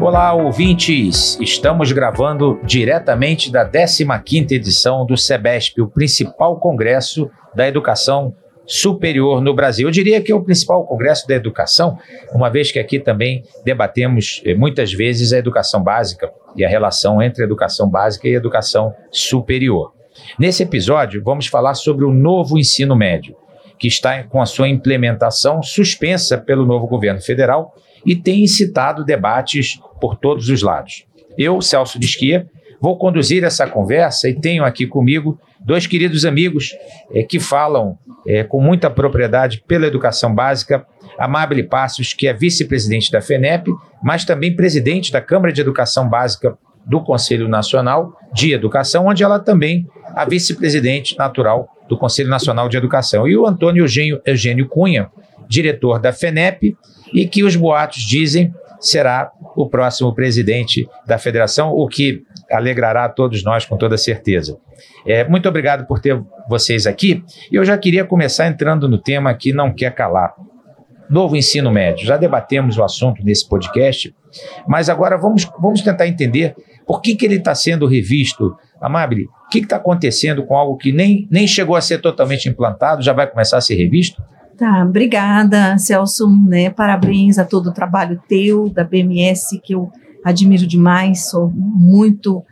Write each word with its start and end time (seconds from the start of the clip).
Olá, 0.00 0.32
ouvintes! 0.32 1.38
Estamos 1.40 1.92
gravando 1.92 2.60
diretamente 2.64 3.50
da 3.50 3.68
15ª 3.68 4.52
edição 4.52 5.04
do 5.04 5.16
SEBESP, 5.16 5.82
o 5.82 5.88
principal 5.88 6.58
congresso 6.58 7.30
da 7.54 7.66
educação 7.66 8.34
superior 8.66 9.40
no 9.40 9.54
Brasil. 9.54 9.88
Eu 9.88 9.92
diria 9.92 10.20
que 10.20 10.30
é 10.30 10.34
o 10.34 10.42
principal 10.42 10.86
congresso 10.86 11.26
da 11.26 11.34
educação, 11.34 11.98
uma 12.32 12.48
vez 12.48 12.70
que 12.70 12.78
aqui 12.78 13.00
também 13.00 13.42
debatemos 13.64 14.42
eh, 14.44 14.54
muitas 14.54 14.92
vezes 14.92 15.32
a 15.32 15.38
educação 15.38 15.82
básica 15.82 16.30
e 16.56 16.64
a 16.64 16.68
relação 16.68 17.20
entre 17.22 17.42
educação 17.44 17.88
básica 17.88 18.28
e 18.28 18.34
educação 18.34 18.94
superior. 19.10 19.92
Nesse 20.38 20.62
episódio, 20.62 21.22
vamos 21.24 21.46
falar 21.46 21.74
sobre 21.74 22.04
o 22.04 22.12
novo 22.12 22.58
ensino 22.58 22.94
médio, 22.94 23.36
que 23.78 23.88
está 23.88 24.22
com 24.24 24.42
a 24.42 24.46
sua 24.46 24.68
implementação 24.68 25.62
suspensa 25.62 26.36
pelo 26.36 26.66
novo 26.66 26.86
governo 26.86 27.20
federal 27.20 27.74
e 28.04 28.16
tem 28.16 28.42
incitado 28.42 29.04
debates 29.04 29.80
por 30.00 30.16
todos 30.16 30.48
os 30.48 30.62
lados. 30.62 31.04
Eu, 31.36 31.60
Celso 31.60 31.98
Disquia, 31.98 32.46
vou 32.80 32.96
conduzir 32.98 33.44
essa 33.44 33.66
conversa 33.66 34.28
e 34.28 34.34
tenho 34.34 34.64
aqui 34.64 34.86
comigo 34.86 35.38
dois 35.60 35.86
queridos 35.86 36.24
amigos 36.24 36.74
é, 37.12 37.22
que 37.22 37.38
falam 37.38 37.98
é, 38.26 38.44
com 38.44 38.60
muita 38.60 38.88
propriedade 38.88 39.62
pela 39.66 39.86
educação 39.86 40.34
básica. 40.34 40.86
Amable 41.18 41.64
Passos, 41.64 42.12
que 42.14 42.28
é 42.28 42.32
vice-presidente 42.32 43.10
da 43.10 43.20
FENEP, 43.20 43.72
mas 44.02 44.24
também 44.24 44.54
presidente 44.54 45.10
da 45.10 45.20
Câmara 45.20 45.52
de 45.52 45.60
Educação 45.60 46.08
Básica 46.08 46.56
do 46.86 47.02
Conselho 47.02 47.48
Nacional 47.48 48.16
de 48.32 48.52
Educação, 48.52 49.06
onde 49.06 49.22
ela 49.22 49.38
também 49.38 49.86
é 50.16 50.26
vice-presidente 50.26 51.18
natural 51.18 51.68
do 51.88 51.98
Conselho 51.98 52.28
Nacional 52.28 52.68
de 52.68 52.76
Educação. 52.76 53.26
E 53.26 53.36
o 53.36 53.46
Antônio 53.46 53.82
Eugênio, 53.82 54.20
Eugênio 54.24 54.68
Cunha, 54.68 55.10
diretor 55.48 55.98
da 55.98 56.12
FENEP, 56.12 56.76
e 57.12 57.26
que 57.26 57.42
os 57.42 57.56
boatos 57.56 58.02
dizem 58.02 58.52
será 58.80 59.30
o 59.56 59.68
próximo 59.68 60.14
presidente 60.14 60.88
da 61.06 61.18
federação, 61.18 61.72
o 61.72 61.86
que 61.88 62.22
alegrará 62.50 63.04
a 63.04 63.08
todos 63.08 63.42
nós 63.42 63.64
com 63.64 63.76
toda 63.76 63.96
certeza. 63.96 64.58
É, 65.06 65.26
muito 65.28 65.48
obrigado 65.48 65.86
por 65.86 66.00
ter 66.00 66.20
vocês 66.48 66.86
aqui. 66.86 67.22
Eu 67.50 67.64
já 67.64 67.76
queria 67.76 68.04
começar 68.04 68.46
entrando 68.46 68.88
no 68.88 68.98
tema 68.98 69.34
que 69.34 69.52
não 69.52 69.72
quer 69.72 69.94
calar. 69.94 70.34
Novo 71.10 71.36
ensino 71.36 71.70
médio. 71.70 72.06
Já 72.06 72.16
debatemos 72.16 72.76
o 72.76 72.84
assunto 72.84 73.24
nesse 73.24 73.48
podcast, 73.48 74.14
mas 74.66 74.88
agora 74.88 75.16
vamos, 75.16 75.48
vamos 75.58 75.80
tentar 75.80 76.06
entender 76.06 76.54
por 76.86 77.00
que, 77.00 77.16
que 77.16 77.24
ele 77.24 77.36
está 77.36 77.54
sendo 77.54 77.86
revisto. 77.86 78.56
Amable, 78.80 79.24
o 79.24 79.48
que 79.50 79.58
está 79.58 79.76
acontecendo 79.76 80.44
com 80.44 80.56
algo 80.56 80.76
que 80.76 80.92
nem, 80.92 81.26
nem 81.30 81.46
chegou 81.46 81.74
a 81.74 81.80
ser 81.80 81.98
totalmente 81.98 82.48
implantado, 82.48 83.02
já 83.02 83.12
vai 83.12 83.26
começar 83.26 83.56
a 83.56 83.60
ser 83.60 83.74
revisto? 83.74 84.22
Tá, 84.58 84.82
obrigada, 84.82 85.78
Celso, 85.78 86.28
né? 86.28 86.68
Parabéns 86.68 87.38
a 87.38 87.44
todo 87.44 87.68
o 87.68 87.72
trabalho 87.72 88.20
teu, 88.28 88.68
da 88.68 88.82
BMS, 88.82 89.60
que 89.62 89.72
eu 89.72 89.88
admiro 90.24 90.66
demais, 90.66 91.30
sou 91.30 91.48
muito 91.54 92.42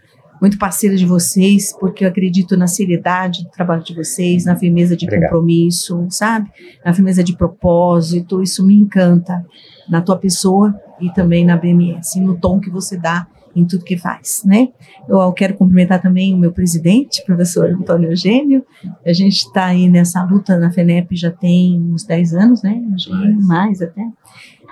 muito 0.40 0.58
parceira 0.58 0.94
de 0.94 1.06
vocês, 1.06 1.74
porque 1.80 2.04
eu 2.04 2.08
acredito 2.08 2.58
na 2.58 2.66
seriedade 2.66 3.42
do 3.42 3.50
trabalho 3.50 3.82
de 3.82 3.94
vocês, 3.94 4.44
na 4.44 4.54
firmeza 4.54 4.94
de 4.94 5.06
Obrigado. 5.06 5.30
compromisso, 5.30 6.06
sabe? 6.10 6.50
Na 6.84 6.92
firmeza 6.92 7.24
de 7.24 7.34
propósito, 7.34 8.42
isso 8.42 8.64
me 8.64 8.74
encanta 8.74 9.44
na 9.88 10.02
tua 10.02 10.18
pessoa 10.18 10.78
e 11.00 11.10
também 11.10 11.42
na 11.44 11.56
BMS, 11.56 12.20
no 12.20 12.36
tom 12.38 12.60
que 12.60 12.68
você 12.68 12.98
dá 12.98 13.26
em 13.56 13.64
tudo 13.64 13.84
que 13.84 13.96
faz, 13.96 14.42
né? 14.44 14.68
Eu 15.08 15.32
quero 15.32 15.54
cumprimentar 15.54 16.00
também 16.00 16.34
o 16.34 16.38
meu 16.38 16.52
presidente, 16.52 17.24
professor 17.24 17.70
Antônio 17.70 18.10
Eugênio. 18.10 18.64
A 19.04 19.12
gente 19.12 19.36
está 19.36 19.66
aí 19.66 19.88
nessa 19.88 20.22
luta 20.22 20.58
na 20.58 20.70
FENEP 20.70 21.16
já 21.16 21.30
tem 21.30 21.80
uns 21.80 22.04
10 22.04 22.34
anos, 22.34 22.62
né? 22.62 22.80
Mais 23.40 23.80
até. 23.80 24.02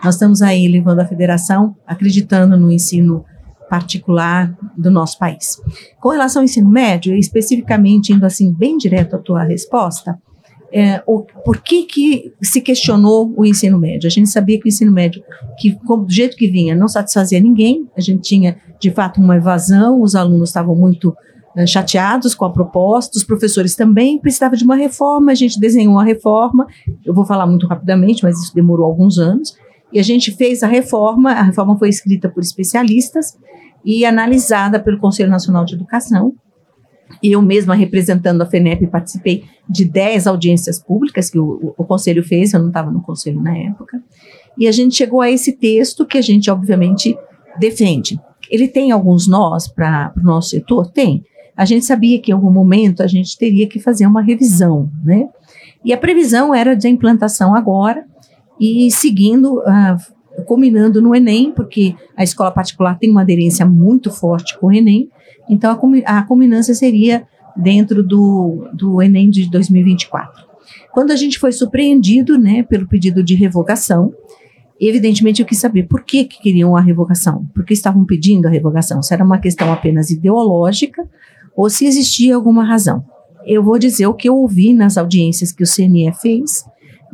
Nós 0.04 0.16
estamos 0.16 0.42
aí 0.42 0.68
levando 0.68 1.00
a 1.00 1.06
federação, 1.06 1.74
acreditando 1.86 2.58
no 2.58 2.70
ensino 2.70 3.24
particular 3.70 4.54
do 4.76 4.90
nosso 4.90 5.18
país. 5.18 5.60
Com 5.98 6.10
relação 6.10 6.42
ao 6.42 6.44
ensino 6.44 6.68
médio, 6.68 7.16
especificamente 7.16 8.12
indo 8.12 8.26
assim 8.26 8.52
bem 8.52 8.76
direto 8.76 9.16
à 9.16 9.18
tua 9.18 9.42
resposta, 9.42 10.18
é, 10.76 11.00
o, 11.06 11.22
por 11.44 11.62
que, 11.62 11.84
que 11.84 12.32
se 12.42 12.60
questionou 12.60 13.32
o 13.36 13.44
ensino 13.44 13.78
médio? 13.78 14.08
A 14.08 14.10
gente 14.10 14.28
sabia 14.28 14.58
que 14.58 14.66
o 14.66 14.68
ensino 14.68 14.90
médio, 14.90 15.22
que 15.56 15.70
do 15.70 16.06
jeito 16.10 16.36
que 16.36 16.48
vinha, 16.48 16.74
não 16.74 16.88
satisfazia 16.88 17.38
ninguém, 17.38 17.88
a 17.96 18.00
gente 18.00 18.22
tinha 18.22 18.56
de 18.80 18.90
fato 18.90 19.20
uma 19.20 19.36
evasão, 19.36 20.02
os 20.02 20.14
alunos 20.14 20.48
estavam 20.48 20.74
muito 20.74 21.14
né, 21.54 21.66
chateados 21.66 22.34
com 22.34 22.44
a 22.44 22.50
proposta, 22.50 23.16
os 23.16 23.24
professores 23.24 23.76
também 23.76 24.18
precisavam 24.18 24.56
de 24.56 24.64
uma 24.64 24.76
reforma, 24.76 25.32
a 25.32 25.34
gente 25.34 25.58
desenhou 25.58 25.94
uma 25.94 26.04
reforma, 26.04 26.66
eu 27.04 27.14
vou 27.14 27.24
falar 27.24 27.46
muito 27.46 27.66
rapidamente, 27.66 28.22
mas 28.22 28.38
isso 28.40 28.54
demorou 28.54 28.86
alguns 28.86 29.18
anos, 29.18 29.56
e 29.92 30.00
a 30.00 30.02
gente 30.02 30.32
fez 30.32 30.62
a 30.62 30.66
reforma, 30.66 31.30
a 31.32 31.42
reforma 31.42 31.78
foi 31.78 31.88
escrita 31.88 32.28
por 32.28 32.42
especialistas 32.42 33.38
e 33.84 34.04
analisada 34.04 34.80
pelo 34.80 34.98
Conselho 34.98 35.30
Nacional 35.30 35.64
de 35.64 35.74
Educação. 35.74 36.32
Eu 37.22 37.40
mesma, 37.40 37.74
representando 37.74 38.42
a 38.42 38.46
FENEP, 38.46 38.88
participei 38.88 39.44
de 39.68 39.84
10 39.84 40.26
audiências 40.26 40.82
públicas 40.82 41.30
que 41.30 41.38
o, 41.38 41.74
o 41.76 41.84
Conselho 41.84 42.24
fez, 42.24 42.52
eu 42.52 42.60
não 42.60 42.68
estava 42.68 42.90
no 42.90 43.02
Conselho 43.02 43.40
na 43.40 43.56
época, 43.56 44.02
e 44.58 44.66
a 44.66 44.72
gente 44.72 44.96
chegou 44.96 45.20
a 45.20 45.30
esse 45.30 45.52
texto 45.52 46.04
que 46.04 46.18
a 46.18 46.22
gente, 46.22 46.50
obviamente, 46.50 47.16
defende. 47.58 48.18
Ele 48.50 48.68
tem 48.68 48.90
alguns 48.90 49.26
nós 49.26 49.68
para 49.68 50.12
o 50.16 50.22
nosso 50.22 50.50
setor? 50.50 50.90
Tem. 50.90 51.24
A 51.56 51.64
gente 51.64 51.84
sabia 51.84 52.18
que 52.18 52.30
em 52.30 52.34
algum 52.34 52.50
momento 52.50 53.02
a 53.02 53.06
gente 53.06 53.38
teria 53.38 53.68
que 53.68 53.78
fazer 53.78 54.06
uma 54.06 54.22
revisão, 54.22 54.90
né? 55.04 55.28
E 55.84 55.92
a 55.92 55.98
previsão 55.98 56.54
era 56.54 56.74
de 56.74 56.88
implantação 56.88 57.54
agora, 57.54 58.04
e 58.58 58.90
seguindo, 58.90 59.58
uh, 59.58 60.44
combinando 60.46 61.00
no 61.00 61.14
Enem, 61.14 61.52
porque 61.52 61.94
a 62.16 62.24
escola 62.24 62.50
particular 62.50 62.98
tem 62.98 63.10
uma 63.10 63.20
aderência 63.20 63.66
muito 63.66 64.10
forte 64.10 64.58
com 64.58 64.68
o 64.68 64.72
Enem, 64.72 65.08
então 65.48 65.70
a, 65.70 66.18
a 66.18 66.22
combinância 66.22 66.74
seria 66.74 67.26
dentro 67.56 68.02
do, 68.02 68.68
do 68.72 69.02
Enem 69.02 69.30
de 69.30 69.48
2024. 69.50 70.44
Quando 70.92 71.10
a 71.10 71.16
gente 71.16 71.38
foi 71.38 71.52
surpreendido 71.52 72.38
né, 72.38 72.62
pelo 72.62 72.88
pedido 72.88 73.22
de 73.22 73.34
revogação, 73.34 74.12
evidentemente 74.80 75.40
eu 75.40 75.46
quis 75.46 75.58
saber 75.58 75.84
por 75.84 76.02
que, 76.02 76.24
que 76.24 76.40
queriam 76.40 76.76
a 76.76 76.80
revogação, 76.80 77.46
por 77.54 77.64
que 77.64 77.72
estavam 77.72 78.04
pedindo 78.04 78.46
a 78.46 78.50
revogação, 78.50 79.02
se 79.02 79.12
era 79.12 79.24
uma 79.24 79.38
questão 79.38 79.72
apenas 79.72 80.10
ideológica 80.10 81.08
ou 81.56 81.70
se 81.70 81.86
existia 81.86 82.34
alguma 82.34 82.64
razão. 82.64 83.04
Eu 83.46 83.62
vou 83.62 83.78
dizer 83.78 84.06
o 84.06 84.14
que 84.14 84.28
eu 84.28 84.36
ouvi 84.36 84.72
nas 84.72 84.96
audiências 84.96 85.52
que 85.52 85.62
o 85.62 85.66
CNE 85.66 86.12
fez, 86.20 86.64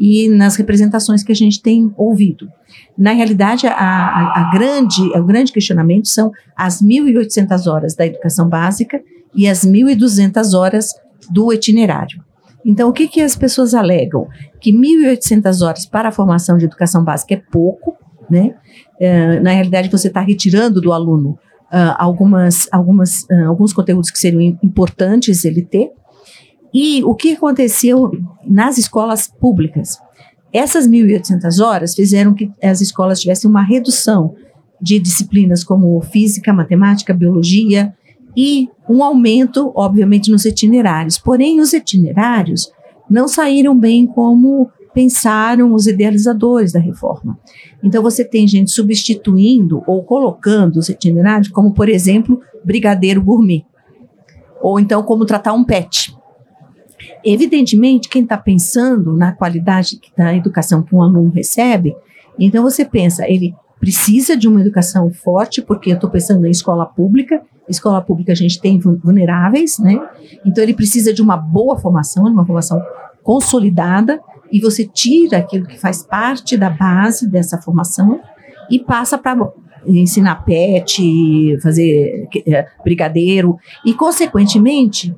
e 0.00 0.31
nas 0.31 0.56
representações 0.56 1.22
que 1.22 1.31
a 1.31 1.34
gente 1.34 1.60
tem 1.60 1.93
ouvido. 1.94 2.50
Na 2.97 3.12
realidade, 3.12 3.66
a, 3.66 3.72
a, 3.75 4.41
a 4.41 4.50
grande, 4.50 5.03
o 5.03 5.25
grande 5.25 5.53
questionamento 5.53 6.09
são 6.09 6.32
as 6.56 6.82
1.800 6.82 7.70
horas 7.70 7.94
da 7.94 8.06
educação 8.06 8.49
básica 8.49 9.03
e 9.34 9.47
as 9.47 9.62
1.200 9.62 10.59
horas 10.59 10.94
do 11.31 11.53
itinerário. 11.53 12.25
Então, 12.65 12.88
o 12.88 12.93
que, 12.93 13.09
que 13.09 13.21
as 13.21 13.37
pessoas 13.37 13.75
alegam? 13.75 14.28
Que 14.60 14.72
1.800 14.72 15.66
horas 15.66 15.87
para 15.87 16.10
a 16.10 16.12
formação 16.12 16.59
de 16.59 16.66
educação 16.66 17.03
básica 17.03 17.34
é 17.34 17.43
pouco, 17.50 17.97
né? 18.28 18.54
Uh, 19.00 19.43
na 19.43 19.53
realidade, 19.53 19.91
você 19.91 20.09
está 20.09 20.21
retirando 20.21 20.81
do 20.81 20.93
aluno 20.93 21.31
uh, 21.72 21.94
algumas, 21.99 22.69
algumas, 22.70 23.22
uh, 23.22 23.49
alguns 23.49 23.72
conteúdos 23.72 24.10
que 24.10 24.19
seriam 24.19 24.59
importantes 24.62 25.44
ele 25.44 25.62
ter, 25.62 25.91
e 26.72 27.03
o 27.04 27.15
que 27.15 27.32
aconteceu 27.32 28.10
nas 28.47 28.78
escolas 28.78 29.26
públicas? 29.26 29.99
Essas 30.53 30.88
1.800 30.88 31.65
horas 31.65 31.94
fizeram 31.94 32.34
que 32.34 32.50
as 32.62 32.81
escolas 32.81 33.20
tivessem 33.20 33.49
uma 33.49 33.62
redução 33.62 34.34
de 34.81 34.99
disciplinas 34.99 35.62
como 35.62 36.00
física, 36.00 36.53
matemática, 36.53 37.12
biologia 37.12 37.94
e 38.36 38.68
um 38.88 39.02
aumento, 39.02 39.72
obviamente, 39.74 40.30
nos 40.30 40.44
itinerários. 40.44 41.18
Porém, 41.18 41.60
os 41.60 41.72
itinerários 41.72 42.70
não 43.08 43.26
saíram 43.26 43.76
bem 43.76 44.06
como 44.06 44.70
pensaram 44.92 45.72
os 45.72 45.86
idealizadores 45.86 46.72
da 46.72 46.80
reforma. 46.80 47.38
Então, 47.82 48.02
você 48.02 48.24
tem 48.24 48.46
gente 48.46 48.70
substituindo 48.70 49.82
ou 49.86 50.02
colocando 50.02 50.76
os 50.76 50.88
itinerários, 50.88 51.49
como, 51.49 51.72
por 51.72 51.88
exemplo, 51.88 52.40
brigadeiro 52.64 53.22
gourmet, 53.22 53.64
ou 54.60 54.78
então 54.78 55.02
como 55.02 55.25
tratar 55.25 55.52
um 55.52 55.64
pet. 55.64 56.14
Evidentemente, 57.25 58.08
quem 58.08 58.22
está 58.22 58.37
pensando 58.37 59.16
na 59.16 59.32
qualidade 59.32 60.00
da 60.16 60.34
educação 60.34 60.82
que 60.82 60.94
um 60.94 61.02
aluno 61.02 61.31
recebe, 61.31 61.94
então 62.38 62.62
você 62.62 62.84
pensa, 62.84 63.28
ele 63.28 63.55
precisa 63.81 64.37
de 64.37 64.47
uma 64.47 64.61
educação 64.61 65.11
forte, 65.11 65.62
porque 65.62 65.91
eu 65.91 65.94
estou 65.94 66.11
pensando 66.11 66.47
em 66.47 66.50
escola 66.50 66.85
pública, 66.85 67.43
escola 67.67 68.03
pública 68.03 68.32
a 68.32 68.37
gente 68.37 68.61
tem 68.61 68.79
vulneráveis, 68.79 69.79
né? 69.79 69.99
Então 70.44 70.62
ele 70.62 70.75
precisa 70.75 71.12
de 71.12 71.23
uma 71.23 71.37
boa 71.37 71.79
formação, 71.79 72.25
uma 72.25 72.44
formação 72.44 72.81
consolidada, 73.23 74.21
e 74.53 74.61
você 74.61 74.87
tira 74.87 75.38
aquilo 75.38 75.67
que 75.67 75.79
faz 75.79 76.03
parte 76.03 76.56
da 76.56 76.69
base 76.69 77.29
dessa 77.29 77.56
formação 77.59 78.21
e 78.71 78.79
passa 78.79 79.17
para 79.17 79.50
ensinar 79.87 80.44
pet, 80.44 81.59
fazer 81.62 82.29
é, 82.47 82.67
brigadeiro, 82.85 83.56
e 83.87 83.94
consequentemente 83.94 85.15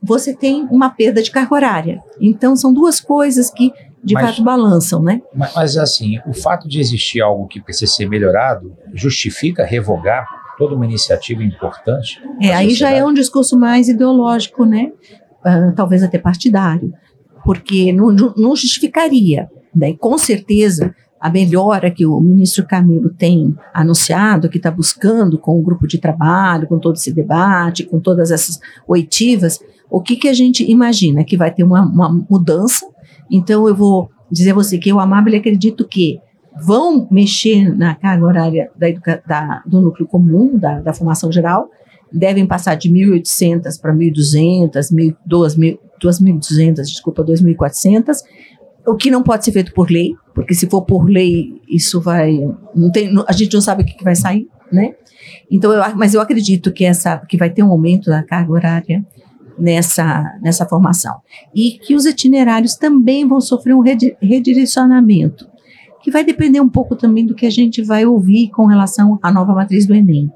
você 0.00 0.34
tem 0.34 0.68
uma 0.70 0.90
perda 0.90 1.22
de 1.22 1.30
carga 1.30 1.54
horária. 1.54 2.02
Então, 2.20 2.54
são 2.54 2.72
duas 2.72 3.00
coisas 3.00 3.50
que 3.50 3.72
de 4.04 4.14
mas, 4.14 4.30
fato 4.30 4.44
balançam, 4.44 5.02
né? 5.02 5.20
Mas, 5.34 5.54
mas, 5.54 5.76
assim, 5.76 6.18
o 6.26 6.34
fato 6.34 6.68
de 6.68 6.78
existir 6.78 7.20
algo 7.20 7.46
que 7.46 7.60
precisa 7.60 7.90
ser 7.90 8.08
melhorado 8.08 8.76
justifica 8.92 9.64
revogar 9.64 10.26
toda 10.58 10.74
uma 10.74 10.84
iniciativa 10.84 11.42
importante? 11.42 12.20
É, 12.40 12.52
aí 12.54 12.70
já 12.70 12.90
é 12.90 13.04
um 13.04 13.12
discurso 13.12 13.58
mais 13.58 13.88
ideológico, 13.88 14.64
né? 14.64 14.92
Uh, 15.44 15.74
talvez 15.74 16.02
até 16.02 16.18
partidário, 16.18 16.92
porque 17.44 17.92
não, 17.92 18.08
não 18.36 18.56
justificaria. 18.56 19.48
Né? 19.74 19.94
Com 19.94 20.16
certeza, 20.16 20.94
a 21.20 21.30
melhora 21.30 21.90
que 21.90 22.04
o 22.04 22.20
ministro 22.20 22.66
Camilo 22.66 23.08
tem 23.08 23.54
anunciado, 23.72 24.48
que 24.48 24.58
está 24.58 24.70
buscando 24.70 25.38
com 25.38 25.58
o 25.58 25.62
grupo 25.62 25.86
de 25.86 25.98
trabalho, 25.98 26.66
com 26.66 26.78
todo 26.78 26.96
esse 26.96 27.12
debate, 27.12 27.84
com 27.84 27.98
todas 27.98 28.30
essas 28.30 28.60
oitivas, 28.86 29.58
o 29.90 30.02
que, 30.02 30.16
que 30.16 30.28
a 30.28 30.34
gente 30.34 30.68
imagina? 30.70 31.24
Que 31.24 31.36
vai 31.36 31.50
ter 31.50 31.62
uma, 31.62 31.82
uma 31.82 32.10
mudança. 32.28 32.86
Então, 33.30 33.68
eu 33.68 33.74
vou 33.74 34.10
dizer 34.30 34.52
a 34.52 34.54
você 34.54 34.78
que 34.78 34.90
eu, 34.90 35.00
Amável, 35.00 35.36
acredito 35.36 35.86
que 35.86 36.20
vão 36.62 37.08
mexer 37.10 37.76
na 37.76 37.94
carga 37.94 38.24
horária 38.24 38.70
da, 38.76 38.88
da, 39.26 39.62
do 39.66 39.80
núcleo 39.80 40.06
comum, 40.06 40.56
da, 40.56 40.80
da 40.80 40.92
formação 40.92 41.30
geral, 41.32 41.68
devem 42.12 42.46
passar 42.46 42.76
de 42.76 42.88
1.800 42.88 43.80
para 43.80 43.92
1.200, 43.92 44.70
2.200, 45.28 46.74
desculpa, 46.82 47.24
2.400, 47.24 48.18
o 48.86 48.94
que 48.94 49.10
não 49.10 49.22
pode 49.22 49.44
ser 49.44 49.52
feito 49.52 49.72
por 49.72 49.90
lei, 49.90 50.14
porque 50.34 50.54
se 50.54 50.68
for 50.68 50.82
por 50.82 51.08
lei, 51.08 51.60
isso 51.68 52.00
vai. 52.00 52.38
Não 52.74 52.92
tem, 52.92 53.12
a 53.26 53.32
gente 53.32 53.54
não 53.54 53.60
sabe 53.60 53.82
o 53.82 53.86
que, 53.86 53.94
que 53.94 54.04
vai 54.04 54.14
sair, 54.14 54.46
né? 54.70 54.94
Então, 55.50 55.72
eu, 55.72 55.96
mas 55.96 56.14
eu 56.14 56.20
acredito 56.20 56.72
que, 56.72 56.84
essa, 56.84 57.18
que 57.18 57.36
vai 57.36 57.50
ter 57.50 57.62
um 57.62 57.70
aumento 57.70 58.10
da 58.10 58.22
carga 58.22 58.52
horária 58.52 59.04
nessa, 59.58 60.38
nessa 60.42 60.66
formação. 60.66 61.14
E 61.54 61.78
que 61.78 61.94
os 61.94 62.06
itinerários 62.06 62.74
também 62.74 63.26
vão 63.26 63.40
sofrer 63.40 63.74
um 63.74 63.80
redirecionamento 63.80 65.48
que 66.04 66.10
vai 66.10 66.22
depender 66.22 66.60
um 66.60 66.68
pouco 66.68 66.94
também 66.94 67.24
do 67.24 67.34
que 67.34 67.46
a 67.46 67.50
gente 67.50 67.80
vai 67.82 68.04
ouvir 68.04 68.50
com 68.50 68.66
relação 68.66 69.18
à 69.22 69.32
nova 69.32 69.54
matriz 69.54 69.86
do 69.86 69.94
Enem. 69.94 70.30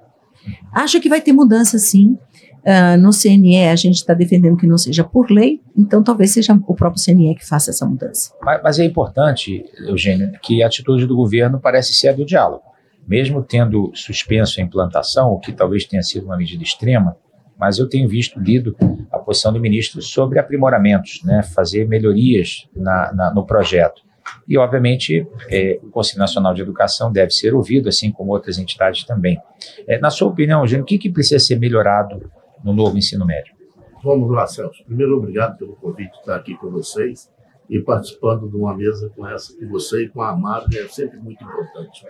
Acho 0.73 0.99
que 0.99 1.11
vai 1.11 1.21
ter 1.21 1.35
mudança 1.35 1.79
sim. 1.79 2.17
Uh, 2.61 2.99
no 2.99 3.11
CNE 3.11 3.69
a 3.69 3.77
gente 3.77 3.97
está 3.97 4.15
defendendo 4.15 4.57
que 4.57 4.67
não 4.67 4.77
seja 4.77 5.05
por 5.05 5.31
lei, 5.31 5.61
então 5.77 6.03
talvez 6.03 6.33
seja 6.33 6.59
o 6.67 6.75
próprio 6.75 7.03
CNE 7.03 7.35
que 7.35 7.47
faça 7.47 7.71
essa 7.71 7.87
mudança. 7.87 8.33
Mas, 8.43 8.61
mas 8.63 8.79
é 8.79 8.85
importante, 8.85 9.65
Eugênio, 9.87 10.33
que 10.43 10.63
a 10.63 10.67
atitude 10.67 11.07
do 11.07 11.15
governo 11.15 11.61
parece 11.61 11.95
ser 11.95 12.09
a 12.09 12.13
do 12.13 12.25
diálogo. 12.25 12.63
Mesmo 13.07 13.43
tendo 13.43 13.91
suspenso 13.95 14.61
a 14.61 14.63
implantação, 14.63 15.33
o 15.33 15.39
que 15.39 15.53
talvez 15.53 15.85
tenha 15.85 16.03
sido 16.03 16.25
uma 16.25 16.37
medida 16.37 16.63
extrema, 16.63 17.15
mas 17.59 17.79
eu 17.79 17.89
tenho 17.89 18.09
visto, 18.09 18.39
lido 18.39 18.77
a 19.11 19.19
posição 19.19 19.53
do 19.53 19.61
ministro 19.61 20.01
sobre 20.01 20.39
aprimoramentos, 20.39 21.23
né, 21.25 21.43
fazer 21.43 21.87
melhorias 21.89 22.69
na, 22.75 23.13
na, 23.13 23.35
no 23.35 23.45
projeto. 23.45 24.03
E, 24.47 24.57
obviamente, 24.57 25.27
é, 25.51 25.81
o 25.83 25.91
Conselho 25.91 26.19
Nacional 26.19 26.55
de 26.55 26.63
Educação 26.63 27.11
deve 27.11 27.31
ser 27.31 27.55
ouvido, 27.55 27.89
assim 27.89 28.13
como 28.13 28.33
outras 28.33 28.59
entidades 28.59 29.05
também. 29.05 29.41
É, 29.87 29.99
na 29.99 30.11
sua 30.11 30.29
opinião, 30.29 30.61
Eugênio, 30.61 30.85
o 30.85 30.87
que, 30.87 30.99
que 30.99 31.11
precisa 31.11 31.39
ser 31.39 31.59
melhorado 31.59 32.31
no 32.63 32.73
novo 32.73 32.97
ensino 32.97 33.27
médio? 33.27 33.55
Vamos 34.03 34.31
lá, 34.31 34.47
Celso. 34.47 34.85
Primeiro, 34.85 35.17
obrigado 35.17 35.59
pelo 35.59 35.75
convite 35.77 36.13
de 36.13 36.19
estar 36.19 36.37
aqui 36.37 36.55
com 36.57 36.71
vocês 36.71 37.31
e 37.69 37.81
participando 37.81 38.49
de 38.49 38.57
uma 38.57 38.75
mesa 38.75 39.11
com 39.15 39.27
essa 39.27 39.55
que 39.57 39.67
você 39.67 40.05
e 40.05 40.09
com 40.09 40.23
a 40.23 40.31
Amada 40.31 40.67
é 40.75 40.89
sempre 40.89 41.19
muito 41.19 41.43
importante. 41.43 42.07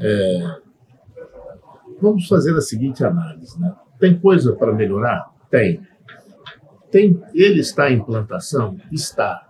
É, 0.00 0.56
vamos 2.00 2.28
fazer 2.28 2.54
a 2.56 2.60
seguinte 2.60 3.04
análise. 3.04 3.58
Né? 3.58 3.74
Tem 3.98 4.18
coisa 4.18 4.54
para 4.54 4.72
melhorar? 4.72 5.30
Tem. 5.50 5.80
Tem. 6.90 7.20
Ele 7.34 7.60
está 7.60 7.90
em 7.90 7.98
implantação? 7.98 8.76
Está. 8.92 9.48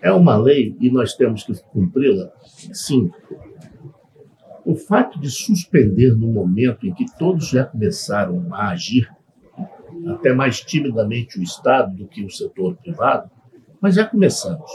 É 0.00 0.12
uma 0.12 0.36
lei 0.36 0.76
e 0.80 0.90
nós 0.90 1.14
temos 1.14 1.44
que 1.44 1.54
cumpri-la? 1.72 2.30
Sim. 2.72 3.10
O 4.64 4.74
fato 4.74 5.18
de 5.20 5.30
suspender 5.30 6.16
no 6.16 6.28
momento 6.28 6.86
em 6.86 6.92
que 6.92 7.06
todos 7.16 7.48
já 7.48 7.64
começaram 7.64 8.52
a 8.52 8.70
agir, 8.70 9.08
até 10.08 10.32
mais 10.32 10.60
timidamente 10.60 11.38
o 11.38 11.42
Estado 11.42 11.94
do 11.94 12.06
que 12.06 12.24
o 12.24 12.30
setor 12.30 12.76
privado, 12.76 13.30
mas 13.80 13.94
já 13.94 14.04
começamos. 14.04 14.70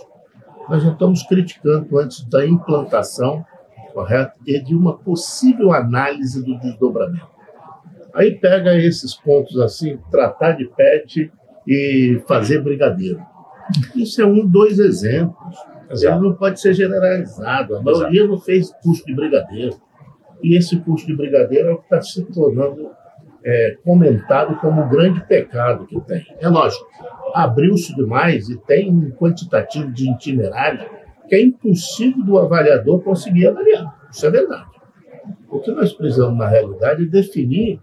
Nós 0.70 0.84
já 0.84 0.92
estamos 0.92 1.24
criticando 1.24 1.98
antes 1.98 2.24
da 2.26 2.46
implantação, 2.46 3.46
correto? 3.94 4.40
E 4.46 4.62
de 4.62 4.74
uma 4.74 4.98
possível 4.98 5.74
análise 5.74 6.44
do 6.44 6.58
desdobramento. 6.60 7.31
Aí 8.14 8.38
pega 8.38 8.76
esses 8.78 9.16
pontos 9.16 9.60
assim, 9.60 9.98
tratar 10.10 10.54
de 10.54 10.66
PET 10.66 11.32
e 11.68 12.22
fazer 12.28 12.62
brigadeiro. 12.62 13.22
Isso 13.96 14.22
é 14.22 14.26
um, 14.26 14.46
dois 14.46 14.80
exemplos. 14.80 15.56
Exato. 15.90 16.16
Ele 16.16 16.30
não 16.30 16.36
pode 16.36 16.60
ser 16.60 16.74
generalizado. 16.74 17.76
A 17.76 17.82
maioria 17.82 18.22
Exato. 18.22 18.32
não 18.32 18.40
fez 18.40 18.72
curso 18.82 19.06
de 19.06 19.14
brigadeiro. 19.14 19.76
E 20.42 20.58
esse 20.58 20.80
curso 20.80 21.06
de 21.06 21.16
brigadeiro 21.16 21.70
é 21.70 21.72
o 21.74 21.78
que 21.78 21.84
está 21.84 22.02
se 22.02 22.24
tornando 22.26 22.90
é, 23.44 23.78
comentado 23.84 24.60
como 24.60 24.82
o 24.82 24.90
grande 24.90 25.26
pecado 25.26 25.86
que 25.86 26.00
tem. 26.02 26.26
É 26.40 26.48
lógico, 26.48 26.86
abriu-se 27.34 27.96
demais 27.96 28.50
e 28.50 28.58
tem 28.58 28.92
um 28.92 29.12
quantitativo 29.12 29.92
de 29.92 30.10
itinerário 30.10 30.90
que 31.28 31.36
é 31.36 31.42
impossível 31.42 32.24
do 32.24 32.38
avaliador 32.38 33.02
conseguir 33.02 33.48
avaliar. 33.48 33.96
Isso 34.12 34.26
é 34.26 34.30
verdade. 34.30 34.70
O 35.50 35.60
que 35.60 35.72
nós 35.72 35.94
precisamos, 35.94 36.38
na 36.38 36.48
realidade, 36.48 37.04
é 37.04 37.08
definir 37.08 37.80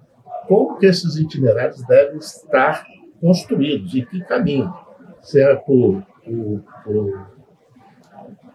como 0.49 0.79
que 0.79 0.87
esses 0.87 1.17
itinerários 1.17 1.83
devem 1.87 2.17
estar 2.17 2.85
construídos 3.21 3.95
e 3.95 4.05
que 4.05 4.21
caminho 4.25 4.73
se 5.21 5.41
é 5.41 5.55
por, 5.55 6.03
por, 6.25 6.65
por, 6.85 7.27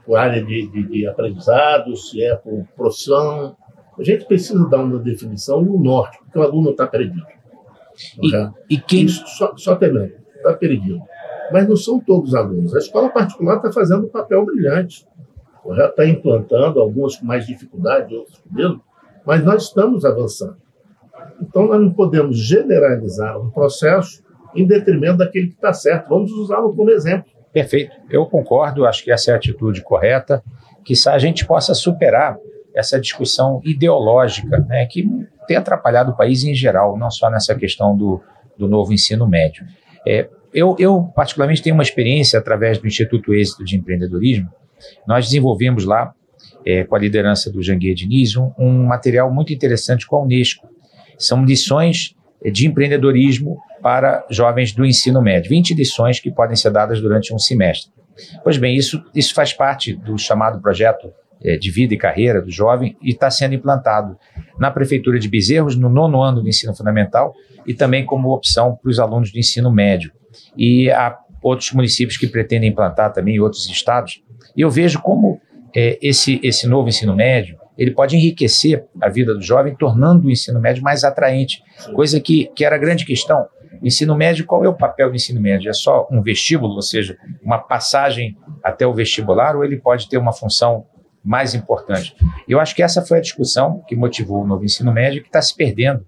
por 0.05 0.17
área 0.17 0.43
de, 0.43 0.67
de, 0.67 0.87
de, 0.87 1.07
aprendizado, 1.07 1.95
se 1.95 2.23
é 2.23 2.35
por 2.35 2.65
profissão. 2.75 3.55
A 3.97 4.03
gente 4.03 4.25
precisa 4.25 4.67
dar 4.67 4.81
uma 4.81 4.97
definição 4.97 5.63
e 5.63 5.69
um 5.69 5.79
norte, 5.79 6.17
porque 6.19 6.39
o 6.39 6.41
aluno 6.41 6.71
está 6.71 6.87
perdido. 6.87 7.25
E, 8.21 8.35
é? 8.35 8.51
e 8.69 8.77
quem... 8.77 9.05
Isso 9.05 9.23
só, 9.27 9.55
só 9.55 9.73
está 9.73 10.53
perdido. 10.55 10.99
Mas 11.51 11.67
não 11.67 11.75
são 11.75 11.99
todos 11.99 12.29
os 12.29 12.35
alunos. 12.35 12.75
A 12.75 12.79
escola 12.79 13.09
particular 13.09 13.57
está 13.57 13.71
fazendo 13.71 14.07
um 14.07 14.09
papel 14.09 14.43
brilhante. 14.45 15.05
Já 15.75 15.87
está 15.87 16.05
implantando, 16.07 16.79
algumas 16.79 17.15
com 17.15 17.25
mais 17.25 17.45
dificuldade, 17.45 18.15
outras 18.15 18.37
com 18.39 18.53
menos, 18.53 18.79
mas 19.25 19.45
nós 19.45 19.63
estamos 19.63 20.03
avançando. 20.03 20.57
Então, 21.41 21.67
nós 21.67 21.81
não 21.81 21.91
podemos 21.91 22.37
generalizar 22.37 23.39
um 23.39 23.49
processo 23.49 24.23
em 24.55 24.65
detrimento 24.65 25.17
daquele 25.17 25.47
que 25.47 25.53
está 25.53 25.73
certo. 25.73 26.09
Vamos 26.09 26.31
usá-lo 26.31 26.75
como 26.75 26.89
exemplo. 26.89 27.25
Perfeito. 27.51 27.95
Eu 28.09 28.25
concordo, 28.25 28.85
acho 28.85 29.03
que 29.03 29.11
essa 29.11 29.31
é 29.31 29.33
a 29.33 29.37
atitude 29.37 29.81
correta, 29.81 30.43
que 30.83 30.93
a 31.07 31.17
gente 31.19 31.45
possa 31.45 31.73
superar 31.73 32.37
essa 32.73 32.99
discussão 32.99 33.61
ideológica 33.63 34.57
né, 34.67 34.85
que 34.87 35.07
tem 35.47 35.55
atrapalhado 35.55 36.11
o 36.11 36.17
país 36.17 36.43
em 36.43 36.55
geral, 36.55 36.97
não 36.97 37.11
só 37.11 37.29
nessa 37.29 37.53
questão 37.55 37.95
do, 37.95 38.21
do 38.57 38.67
novo 38.67 38.91
ensino 38.91 39.27
médio. 39.27 39.65
É, 40.07 40.27
eu, 40.53 40.75
eu, 40.79 41.11
particularmente, 41.15 41.61
tenho 41.61 41.75
uma 41.75 41.83
experiência 41.83 42.37
através 42.39 42.77
do 42.77 42.87
Instituto 42.87 43.33
Êxito 43.33 43.63
de 43.63 43.75
Empreendedorismo. 43.75 44.49
Nós 45.07 45.25
desenvolvemos 45.25 45.85
lá, 45.85 46.13
é, 46.65 46.83
com 46.83 46.95
a 46.95 46.99
liderança 46.99 47.51
do 47.51 47.61
Janguier 47.61 47.95
Diniz, 47.95 48.35
um, 48.35 48.51
um 48.57 48.85
material 48.85 49.31
muito 49.31 49.53
interessante 49.53 50.05
com 50.07 50.17
a 50.17 50.23
Unesco. 50.23 50.67
São 51.25 51.43
lições 51.45 52.15
de 52.51 52.67
empreendedorismo 52.67 53.57
para 53.81 54.25
jovens 54.29 54.73
do 54.73 54.85
ensino 54.85 55.21
médio. 55.21 55.49
20 55.49 55.73
lições 55.73 56.19
que 56.19 56.31
podem 56.31 56.55
ser 56.55 56.71
dadas 56.71 57.01
durante 57.01 57.33
um 57.33 57.39
semestre. 57.39 57.91
Pois 58.43 58.57
bem, 58.57 58.75
isso, 58.75 59.03
isso 59.15 59.33
faz 59.33 59.53
parte 59.53 59.93
do 59.93 60.17
chamado 60.17 60.61
projeto 60.61 61.11
é, 61.43 61.57
de 61.57 61.71
vida 61.71 61.93
e 61.93 61.97
carreira 61.97 62.41
do 62.41 62.51
jovem 62.51 62.95
e 63.01 63.09
está 63.09 63.29
sendo 63.29 63.55
implantado 63.55 64.17
na 64.59 64.71
Prefeitura 64.71 65.19
de 65.19 65.27
Bezerros, 65.27 65.75
no 65.75 65.89
nono 65.89 66.21
ano 66.21 66.41
do 66.41 66.47
ensino 66.47 66.75
fundamental 66.75 67.33
e 67.65 67.73
também 67.73 68.05
como 68.05 68.33
opção 68.33 68.77
para 68.81 68.89
os 68.89 68.99
alunos 68.99 69.31
do 69.31 69.39
ensino 69.39 69.71
médio. 69.71 70.11
E 70.57 70.89
há 70.91 71.17
outros 71.41 71.71
municípios 71.71 72.17
que 72.17 72.27
pretendem 72.27 72.69
implantar 72.69 73.11
também, 73.11 73.39
outros 73.39 73.67
estados. 73.67 74.21
E 74.55 74.61
eu 74.61 74.69
vejo 74.69 75.01
como 75.01 75.41
é, 75.75 75.97
esse, 76.01 76.39
esse 76.43 76.67
novo 76.67 76.87
ensino 76.87 77.15
médio 77.15 77.57
ele 77.77 77.91
pode 77.91 78.15
enriquecer 78.15 78.85
a 79.01 79.09
vida 79.09 79.33
do 79.33 79.41
jovem, 79.41 79.75
tornando 79.75 80.27
o 80.27 80.31
ensino 80.31 80.59
médio 80.59 80.83
mais 80.83 81.03
atraente, 81.03 81.63
Sim. 81.77 81.93
coisa 81.93 82.19
que, 82.19 82.51
que 82.55 82.63
era 82.63 82.75
a 82.75 82.79
grande 82.79 83.05
questão. 83.05 83.47
Ensino 83.81 84.15
médio, 84.15 84.45
qual 84.45 84.63
é 84.63 84.69
o 84.69 84.73
papel 84.73 85.09
do 85.09 85.15
ensino 85.15 85.41
médio? 85.41 85.69
É 85.69 85.73
só 85.73 86.07
um 86.11 86.21
vestíbulo, 86.21 86.75
ou 86.75 86.81
seja, 86.81 87.17
uma 87.41 87.57
passagem 87.57 88.37
até 88.63 88.85
o 88.85 88.93
vestibular, 88.93 89.55
ou 89.55 89.63
ele 89.63 89.77
pode 89.77 90.07
ter 90.07 90.17
uma 90.17 90.31
função 90.31 90.85
mais 91.23 91.55
importante? 91.55 92.15
Eu 92.47 92.59
acho 92.59 92.75
que 92.75 92.83
essa 92.83 93.01
foi 93.01 93.17
a 93.17 93.21
discussão 93.21 93.83
que 93.87 93.95
motivou 93.95 94.43
o 94.43 94.47
novo 94.47 94.63
ensino 94.63 94.93
médio, 94.93 95.21
que 95.21 95.27
está 95.27 95.41
se 95.41 95.55
perdendo 95.55 96.05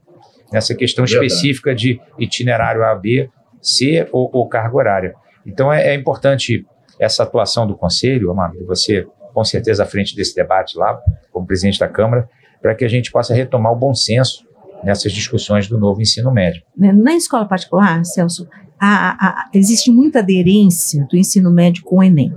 nessa 0.52 0.76
questão 0.76 1.04
específica 1.04 1.74
de 1.74 2.00
itinerário 2.20 2.84
A, 2.84 2.94
B, 2.96 3.30
C 3.62 4.08
ou, 4.12 4.30
ou 4.32 4.48
carga 4.48 4.76
horária. 4.76 5.16
Então 5.46 5.72
é, 5.72 5.90
é 5.90 5.96
importante 5.96 6.66
essa 7.00 7.24
atuação 7.24 7.68
do 7.68 7.76
Conselho, 7.76 8.32
Amado, 8.32 8.66
você 8.66 9.06
com 9.36 9.44
certeza 9.44 9.84
à 9.84 9.86
frente 9.86 10.16
desse 10.16 10.34
debate 10.34 10.78
lá, 10.78 10.98
como 11.30 11.46
presidente 11.46 11.78
da 11.78 11.90
Câmara, 11.90 12.30
para 12.62 12.74
que 12.74 12.86
a 12.86 12.88
gente 12.88 13.12
possa 13.12 13.34
retomar 13.34 13.74
o 13.74 13.76
bom 13.76 13.94
senso 13.94 14.48
nessas 14.82 15.12
discussões 15.12 15.68
do 15.68 15.78
novo 15.78 16.02
ensino 16.02 16.32
médio. 16.32 16.64
Né, 16.76 16.94
na 16.94 17.14
escola 17.14 17.46
particular, 17.46 18.04
Celso, 18.06 18.48
a, 18.80 19.28
a, 19.28 19.50
existe 19.54 19.92
muita 19.92 20.20
aderência 20.20 21.06
do 21.10 21.18
ensino 21.18 21.52
médio 21.52 21.84
com 21.84 21.98
o 21.98 22.04
Enem. 22.04 22.34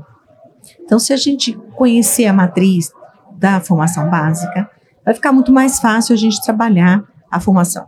Então, 0.81 0.99
se 0.99 1.13
a 1.13 1.17
gente 1.17 1.53
conhecer 1.77 2.27
a 2.27 2.33
matriz 2.33 2.91
da 3.39 3.61
formação 3.61 4.11
básica, 4.11 4.69
vai 5.05 5.15
ficar 5.15 5.33
muito 5.33 5.53
mais 5.53 5.79
fácil 5.79 6.15
a 6.15 6.19
gente 6.19 6.43
trabalhar 6.43 7.05
a 7.31 7.39
formação. 7.39 7.87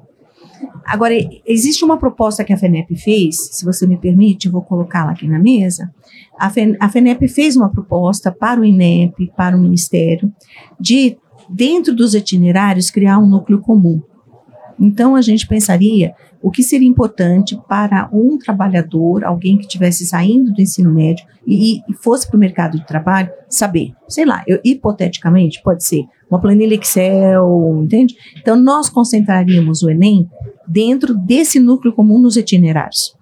Agora, 0.85 1.15
existe 1.47 1.85
uma 1.85 1.99
proposta 1.99 2.45
que 2.45 2.53
a 2.53 2.57
FENEP 2.57 2.97
fez, 2.97 3.37
se 3.53 3.65
você 3.65 3.87
me 3.87 3.97
permite, 3.97 4.47
eu 4.47 4.53
vou 4.53 4.63
colocá-la 4.63 5.13
aqui 5.13 5.27
na 5.27 5.39
mesa. 5.39 5.93
A, 6.39 6.51
FENEP 6.89 7.29
fez 7.29 7.57
uma 7.57 7.71
proposta 7.71 8.33
para 8.33 8.61
o 8.61 8.65
INEP, 8.65 9.31
para 9.37 9.57
o 9.57 9.61
Ministério, 9.61 10.33
de, 10.79 11.17
dentro 11.49 11.95
dos 11.95 12.15
itinerários, 12.15 12.91
criar 12.91 13.19
um 13.19 13.29
núcleo 13.29 13.61
comum. 13.61 14.03
Então, 14.81 15.15
a 15.15 15.21
gente 15.21 15.47
pensaria 15.47 16.15
o 16.43 16.51
que 16.51 16.63
seria 16.63 16.89
importante 16.89 17.59
para 17.69 18.09
um 18.13 18.39
trabalhador, 18.39 19.25
alguém 19.25 19.59
que 19.59 19.65
estivesse 19.65 20.07
saindo 20.07 20.53
do 20.53 20.63
ensino 20.63 20.91
médio 20.91 21.27
e, 21.47 21.81
e 21.87 21.93
fosse 21.93 22.27
para 22.27 22.37
o 22.37 22.41
mercado 22.41 22.79
de 22.79 22.87
trabalho, 22.87 23.31
saber. 23.49 23.93
Sei 24.09 24.25
lá, 24.25 24.43
eu, 24.47 24.59
hipoteticamente, 24.65 25.61
pode 25.63 25.85
ser 25.85 26.05
uma 26.31 26.41
planilha 26.41 26.75
Excel, 26.77 27.81
entende? 27.83 28.15
Então, 28.41 28.57
nós 28.57 28.89
concentraríamos 28.89 29.83
o 29.83 29.91
Enem 29.91 30.29
dentro 30.67 31.15
desse 31.15 31.61
núcleo 31.61 31.93
comum 31.93 32.19
nos 32.19 32.37
itinerários. 32.37 33.15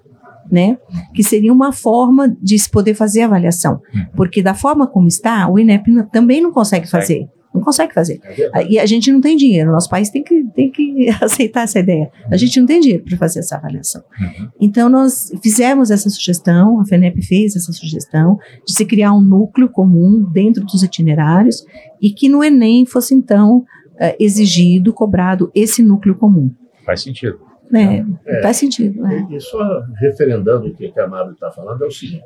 Né? 0.50 0.78
Que 1.12 1.22
seria 1.22 1.52
uma 1.52 1.72
forma 1.72 2.34
de 2.40 2.58
se 2.58 2.70
poder 2.70 2.94
fazer 2.94 3.20
avaliação. 3.20 3.82
Uhum. 3.92 4.06
Porque 4.16 4.42
da 4.42 4.54
forma 4.54 4.86
como 4.86 5.06
está, 5.06 5.46
o 5.46 5.58
INEP 5.58 5.90
também 6.10 6.40
não 6.40 6.50
consegue 6.50 6.88
fazer. 6.88 7.28
Não 7.58 7.64
consegue 7.64 7.92
fazer. 7.92 8.20
É 8.24 8.66
e 8.66 8.78
a 8.78 8.86
gente 8.86 9.10
não 9.12 9.20
tem 9.20 9.36
dinheiro. 9.36 9.72
Nosso 9.72 9.88
país 9.88 10.10
tem 10.10 10.22
que, 10.22 10.44
tem 10.54 10.70
que 10.70 11.08
aceitar 11.20 11.62
essa 11.62 11.78
ideia. 11.78 12.10
A 12.30 12.36
gente 12.36 12.58
não 12.58 12.66
tem 12.66 12.80
dinheiro 12.80 13.04
para 13.04 13.16
fazer 13.16 13.40
essa 13.40 13.56
avaliação. 13.56 14.02
Uhum. 14.20 14.48
Então, 14.60 14.88
nós 14.88 15.30
fizemos 15.42 15.90
essa 15.90 16.08
sugestão, 16.08 16.80
a 16.80 16.84
FENEP 16.84 17.20
fez 17.22 17.56
essa 17.56 17.72
sugestão, 17.72 18.38
de 18.66 18.72
se 18.74 18.84
criar 18.84 19.12
um 19.12 19.20
núcleo 19.20 19.68
comum 19.68 20.22
dentro 20.32 20.64
dos 20.64 20.82
itinerários 20.82 21.64
e 22.00 22.10
que 22.10 22.28
no 22.28 22.42
Enem 22.42 22.86
fosse, 22.86 23.14
então, 23.14 23.64
eh, 23.98 24.16
exigido, 24.20 24.92
cobrado 24.92 25.50
esse 25.54 25.82
núcleo 25.82 26.14
comum. 26.14 26.50
Faz 26.84 27.02
sentido. 27.02 27.48
É, 27.74 28.04
é, 28.26 28.42
faz 28.42 28.56
sentido. 28.56 29.04
É. 29.06 29.26
E, 29.30 29.40
só 29.40 29.82
referendando 29.96 30.68
o 30.68 30.74
que 30.74 30.92
a 30.98 31.06
Mário 31.06 31.32
está 31.32 31.50
falando, 31.50 31.84
é 31.84 31.86
o 31.86 31.90
seguinte: 31.90 32.24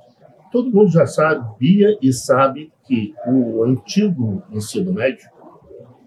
todo 0.52 0.71
mundo 0.71 0.90
já 0.90 1.06
sabia 1.06 1.97
e 2.00 2.12
sabe 2.12 2.71
que 2.85 3.14
o 3.26 3.64
antigo 3.64 4.42
ensino 4.52 4.92
médio 4.92 5.28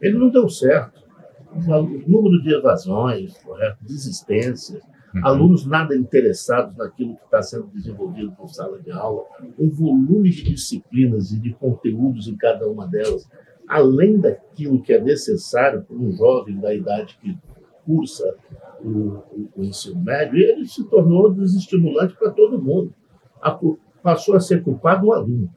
ele 0.01 0.17
não 0.17 0.29
deu 0.29 0.47
certo. 0.47 1.03
O 1.51 2.09
número 2.09 2.41
de 2.43 2.53
evasões, 2.53 3.37
correto, 3.39 3.77
desistências, 3.81 4.83
uhum. 5.15 5.21
alunos 5.23 5.65
nada 5.65 5.95
interessados 5.95 6.75
naquilo 6.75 7.15
que 7.15 7.23
está 7.23 7.41
sendo 7.41 7.67
desenvolvido 7.67 8.31
por 8.33 8.49
sala 8.49 8.79
de 8.79 8.91
aula, 8.91 9.23
um 9.57 9.69
volume 9.69 10.29
de 10.29 10.43
disciplinas 10.43 11.31
e 11.31 11.39
de 11.39 11.53
conteúdos 11.53 12.27
em 12.27 12.35
cada 12.35 12.69
uma 12.69 12.85
delas, 12.87 13.27
além 13.67 14.19
daquilo 14.19 14.81
que 14.81 14.93
é 14.93 15.01
necessário 15.01 15.81
para 15.81 15.95
um 15.95 16.11
jovem 16.11 16.59
da 16.59 16.73
idade 16.73 17.17
que 17.21 17.37
cursa 17.85 18.35
o, 18.81 18.89
o, 18.89 19.49
o 19.55 19.63
ensino 19.63 20.01
médio, 20.01 20.37
ele 20.37 20.67
se 20.67 20.83
tornou 20.89 21.33
desestimulante 21.33 22.15
para 22.15 22.31
todo 22.31 22.61
mundo. 22.61 22.93
A, 23.41 23.57
passou 24.05 24.35
a 24.35 24.39
ser 24.39 24.62
culpado 24.62 25.07
o 25.07 25.13
aluno. 25.13 25.50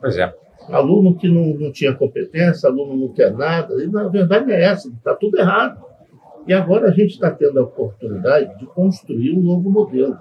Pois 0.00 0.16
é. 0.16 0.34
Aluno 0.68 1.14
que 1.14 1.28
não, 1.28 1.54
não 1.56 1.70
tinha 1.70 1.94
competência, 1.94 2.68
aluno 2.68 2.96
não 2.96 3.14
quer 3.14 3.32
nada, 3.32 3.80
e 3.80 3.86
na 3.86 4.08
verdade 4.08 4.50
é 4.50 4.64
essa, 4.64 4.88
está 4.88 5.14
tudo 5.14 5.38
errado. 5.38 5.80
E 6.44 6.52
agora 6.52 6.88
a 6.88 6.90
gente 6.90 7.12
está 7.12 7.30
tendo 7.30 7.60
a 7.60 7.62
oportunidade 7.62 8.58
de 8.58 8.66
construir 8.66 9.32
um 9.32 9.40
novo 9.40 9.70
modelo. 9.70 10.16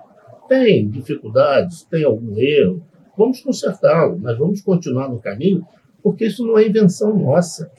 Tem 0.48 0.88
dificuldades, 0.88 1.84
tem 1.86 2.03
algum 2.03 2.38
erro, 2.38 2.84
vamos 3.18 3.42
consertá-lo, 3.42 4.20
mas 4.22 4.38
vamos 4.38 4.62
continuar 4.62 5.10
no 5.10 5.20
caminho, 5.20 5.65
porque 6.03 6.25
isso 6.25 6.46
não 6.46 6.60
é 6.60 6.68
invenção 6.68 7.18
nossa. 7.18 7.72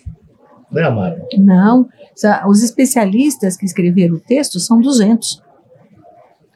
Né, 0.73 0.83
Amara? 0.83 1.25
Não. 1.39 1.89
Os 2.49 2.65
especialistas 2.65 3.57
que 3.57 3.65
escreveram 3.65 4.17
o 4.17 4.21
texto 4.21 4.59
são 4.59 4.81
200 4.81 5.44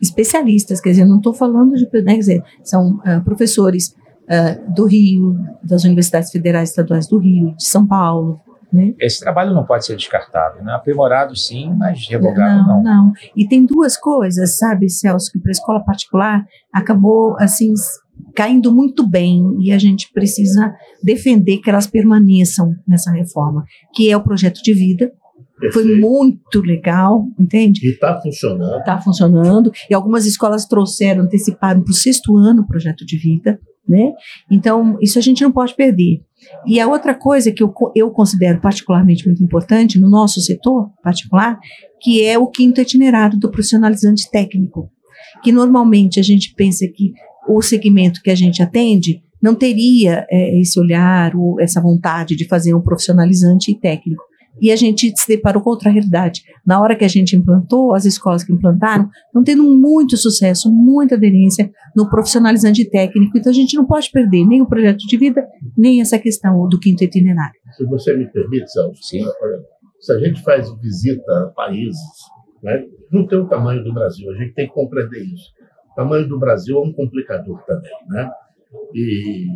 especialistas, 0.00 0.80
quer 0.80 0.90
dizer, 0.90 1.04
não 1.04 1.18
estou 1.18 1.34
falando 1.34 1.74
de, 1.74 1.84
né, 2.02 2.14
quer 2.14 2.18
dizer, 2.18 2.44
são 2.62 2.96
uh, 2.98 3.22
professores 3.24 3.94
uh, 4.24 4.74
do 4.74 4.86
Rio, 4.86 5.36
das 5.62 5.84
universidades 5.84 6.30
federais 6.30 6.70
estaduais 6.70 7.06
do 7.06 7.18
Rio, 7.18 7.54
de 7.56 7.64
São 7.64 7.86
Paulo. 7.86 8.40
Né? 8.72 8.94
Esse 9.00 9.20
trabalho 9.20 9.54
não 9.54 9.64
pode 9.64 9.86
ser 9.86 9.96
descartado, 9.96 10.62
né? 10.62 10.74
Aprimorado 10.74 11.34
sim, 11.34 11.72
mas 11.74 12.06
revogado 12.06 12.68
não. 12.68 12.82
Não, 12.82 13.04
não. 13.06 13.12
E 13.34 13.48
tem 13.48 13.64
duas 13.64 13.96
coisas, 13.96 14.58
sabe, 14.58 14.90
Celso, 14.90 15.32
que 15.32 15.38
para 15.38 15.50
a 15.50 15.52
escola 15.52 15.82
particular 15.82 16.44
acabou 16.70 17.34
assim 17.38 17.72
caindo 18.34 18.72
muito 18.72 19.08
bem 19.08 19.56
e 19.60 19.72
a 19.72 19.78
gente 19.78 20.12
precisa 20.12 20.74
defender 21.02 21.58
que 21.58 21.70
elas 21.70 21.86
permaneçam 21.86 22.74
nessa 22.86 23.10
reforma, 23.10 23.64
que 23.94 24.10
é 24.10 24.16
o 24.16 24.22
projeto 24.22 24.60
de 24.62 24.74
vida, 24.74 25.12
Perfeito. 25.58 25.72
Foi 25.72 26.00
muito 26.00 26.60
legal, 26.60 27.26
entende? 27.38 27.86
E 27.86 27.90
está 27.90 28.20
funcionando. 28.20 28.78
Está 28.78 29.00
funcionando. 29.00 29.72
E 29.90 29.94
algumas 29.94 30.24
escolas 30.24 30.66
trouxeram, 30.66 31.24
anteciparam 31.24 31.82
para 31.82 31.90
o 31.90 31.94
sexto 31.94 32.36
ano 32.36 32.62
o 32.62 32.66
projeto 32.66 33.04
de 33.04 33.18
vida, 33.18 33.58
né? 33.88 34.12
Então, 34.50 34.96
isso 35.00 35.18
a 35.18 35.22
gente 35.22 35.42
não 35.42 35.50
pode 35.50 35.74
perder. 35.74 36.22
E 36.66 36.78
a 36.78 36.86
outra 36.86 37.14
coisa 37.14 37.50
que 37.50 37.62
eu, 37.62 37.74
eu 37.96 38.10
considero 38.10 38.60
particularmente 38.60 39.26
muito 39.26 39.42
importante 39.42 39.98
no 39.98 40.08
nosso 40.08 40.40
setor 40.40 40.90
particular, 41.02 41.58
que 42.00 42.24
é 42.24 42.38
o 42.38 42.46
quinto 42.46 42.80
itinerário 42.80 43.38
do 43.38 43.50
profissionalizante 43.50 44.30
técnico. 44.30 44.90
Que 45.42 45.50
normalmente 45.50 46.20
a 46.20 46.22
gente 46.22 46.54
pensa 46.54 46.86
que 46.86 47.12
o 47.48 47.60
segmento 47.60 48.22
que 48.22 48.30
a 48.30 48.34
gente 48.34 48.62
atende 48.62 49.22
não 49.42 49.54
teria 49.54 50.26
é, 50.30 50.60
esse 50.60 50.78
olhar 50.78 51.34
ou 51.34 51.60
essa 51.60 51.80
vontade 51.80 52.36
de 52.36 52.46
fazer 52.46 52.74
um 52.74 52.80
profissionalizante 52.80 53.74
técnico. 53.80 54.27
E 54.60 54.70
a 54.72 54.76
gente 54.76 55.12
se 55.16 55.28
deparou 55.28 55.62
com 55.62 55.70
outra 55.70 55.90
realidade. 55.90 56.42
Na 56.66 56.80
hora 56.80 56.96
que 56.96 57.04
a 57.04 57.08
gente 57.08 57.36
implantou, 57.36 57.94
as 57.94 58.04
escolas 58.04 58.44
que 58.44 58.52
implantaram 58.52 59.08
estão 59.26 59.42
tendo 59.42 59.62
muito 59.62 60.16
sucesso, 60.16 60.70
muita 60.70 61.14
aderência 61.14 61.70
no 61.94 62.08
profissionalizante 62.08 62.88
técnico. 62.88 63.36
Então 63.36 63.50
a 63.50 63.54
gente 63.54 63.76
não 63.76 63.86
pode 63.86 64.10
perder 64.10 64.46
nem 64.46 64.62
o 64.62 64.66
projeto 64.66 64.98
de 64.98 65.16
vida, 65.16 65.46
nem 65.76 66.00
essa 66.00 66.18
questão 66.18 66.68
do 66.68 66.78
quinto 66.78 67.04
itinerário. 67.04 67.58
Se 67.76 67.84
você 67.84 68.16
me 68.16 68.26
permite, 68.30 68.70
Celso, 68.70 69.02
Sim. 69.02 69.24
se 70.00 70.12
a 70.12 70.18
gente 70.18 70.42
faz 70.42 70.70
visita 70.80 71.32
a 71.32 71.46
países, 71.54 71.98
né, 72.62 72.84
não 73.12 73.26
tem 73.26 73.38
o 73.38 73.48
tamanho 73.48 73.82
do 73.84 73.92
Brasil, 73.92 74.30
a 74.30 74.34
gente 74.34 74.54
tem 74.54 74.66
que 74.66 74.72
compreender 74.72 75.22
isso. 75.22 75.52
O 75.92 75.94
tamanho 75.94 76.28
do 76.28 76.38
Brasil 76.38 76.76
é 76.76 76.80
um 76.80 76.92
complicador 76.92 77.62
também. 77.64 77.92
Né? 78.08 78.30
E 78.94 79.46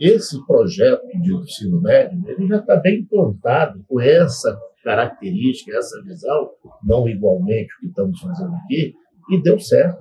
esse 0.00 0.44
projeto 0.46 1.06
de 1.20 1.34
ensino 1.34 1.80
médio 1.80 2.18
ele 2.26 2.46
já 2.46 2.56
está 2.56 2.76
bem 2.76 3.00
implantado 3.00 3.84
com 3.86 4.00
essa 4.00 4.58
característica, 4.82 5.76
essa 5.76 6.02
visão, 6.02 6.50
não 6.82 7.06
igualmente 7.06 7.68
o 7.76 7.80
que 7.80 7.86
estamos 7.88 8.18
fazendo 8.18 8.54
aqui, 8.64 8.94
e 9.30 9.42
deu 9.42 9.58
certo. 9.58 10.00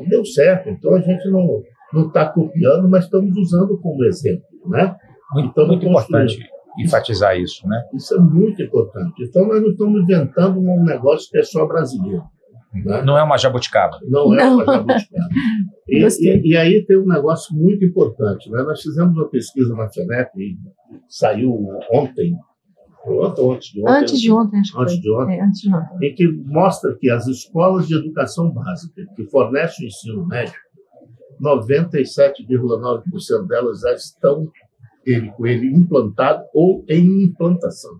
E 0.00 0.08
deu 0.08 0.24
certo. 0.24 0.68
Então 0.68 0.94
a 0.94 1.00
gente 1.00 1.28
não 1.28 1.62
não 1.92 2.08
está 2.08 2.28
copiando, 2.28 2.88
mas 2.88 3.04
estamos 3.04 3.34
usando 3.36 3.78
como 3.80 4.04
exemplo, 4.04 4.44
né? 4.66 4.94
Muito, 5.32 5.66
muito 5.66 5.86
importante 5.86 6.38
enfatizar 6.78 7.36
isso, 7.36 7.66
né? 7.66 7.82
Isso 7.94 8.14
é 8.14 8.18
muito 8.18 8.62
importante. 8.62 9.24
Então 9.24 9.46
nós 9.46 9.60
não 9.60 9.70
estamos 9.70 10.02
inventando 10.02 10.60
um 10.60 10.84
negócio 10.84 11.28
que 11.30 11.38
é 11.38 11.42
só 11.42 11.66
brasileiro. 11.66 12.22
Né? 12.72 13.02
Não 13.02 13.16
é 13.16 13.22
uma 13.22 13.38
jabuticaba. 13.38 13.98
Não 14.02 14.34
é 14.34 14.48
uma 14.48 14.64
jabuticaba. 14.64 15.28
E, 15.90 16.04
e, 16.04 16.50
e, 16.50 16.54
aí 16.54 16.84
tem 16.84 16.98
um 16.98 17.06
negócio 17.06 17.56
muito 17.56 17.82
importante. 17.82 18.50
Né? 18.50 18.62
Nós 18.62 18.82
fizemos 18.82 19.16
uma 19.16 19.26
pesquisa 19.26 19.74
na 19.74 19.88
FENEP, 19.88 20.28
e 20.36 20.58
saiu 21.08 21.50
ontem, 21.90 22.36
ontem 23.06 23.42
ou 23.42 23.54
antes 23.54 23.70
de 23.70 23.80
ontem? 23.80 23.94
Antes 23.94 24.20
de 24.20 24.30
ontem, 24.30 24.60
acho 24.60 24.78
antes 24.78 24.96
que 24.96 25.00
de 25.00 25.10
ontem, 25.10 25.38
é, 25.38 25.42
antes 25.42 25.62
de 25.62 25.74
ontem. 25.74 25.96
Em 26.02 26.14
que 26.14 26.28
mostra 26.28 26.94
que 27.00 27.08
as 27.08 27.26
escolas 27.26 27.88
de 27.88 27.94
educação 27.94 28.50
básica 28.50 29.02
que 29.16 29.24
fornecem 29.30 29.86
o 29.86 29.88
ensino 29.88 30.26
médio, 30.26 30.60
97,9% 31.40 33.46
delas 33.46 33.80
já 33.80 33.94
estão 33.94 34.46
ele, 35.06 35.32
com 35.32 35.46
ele 35.46 35.74
implantado 35.74 36.44
ou 36.52 36.84
em 36.88 37.24
implantação. 37.24 37.98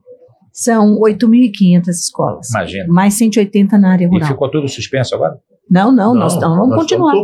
São 0.59 0.99
8.500 0.99 1.89
escolas. 1.89 2.51
Imagina. 2.51 2.87
Mais 2.89 3.15
180 3.15 3.79
na 3.79 3.93
área 3.93 4.09
rural. 4.09 4.27
E 4.27 4.33
ficou 4.33 4.51
tudo 4.51 4.67
suspenso 4.67 5.15
agora? 5.15 5.39
Não, 5.71 5.93
não, 5.93 6.13
não 6.13 6.23
nós, 6.23 6.35
nós 6.35 6.43
vamos 6.43 6.71
nós 6.71 6.81
continuar. 6.81 7.15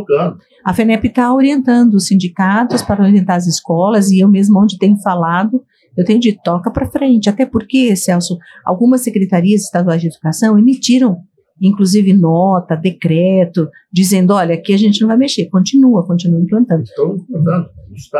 A 0.63 0.73
FENEP 0.73 1.09
está 1.09 1.33
orientando 1.33 1.95
os 1.95 2.07
sindicatos 2.07 2.81
para 2.81 3.03
orientar 3.03 3.35
as 3.35 3.45
escolas 3.45 4.09
e 4.09 4.19
eu 4.19 4.29
mesmo 4.29 4.57
onde 4.57 4.77
tenho 4.77 4.97
falado, 5.01 5.61
eu 5.97 6.05
tenho 6.05 6.17
de 6.17 6.31
toca 6.41 6.71
para 6.71 6.89
frente. 6.89 7.29
Até 7.29 7.45
porque, 7.45 7.93
Celso, 7.97 8.37
algumas 8.63 9.01
secretarias 9.01 9.63
estaduais 9.63 9.99
de 9.99 10.07
educação 10.07 10.57
emitiram, 10.57 11.17
inclusive 11.61 12.13
nota, 12.13 12.77
decreto, 12.77 13.67
dizendo, 13.91 14.33
olha, 14.33 14.55
aqui 14.55 14.73
a 14.73 14.77
gente 14.77 15.01
não 15.01 15.09
vai 15.09 15.17
mexer, 15.17 15.49
continua, 15.49 16.07
continua 16.07 16.39
implantando. 16.39 16.83
Estão 16.83 17.15
implantando. 17.15 17.69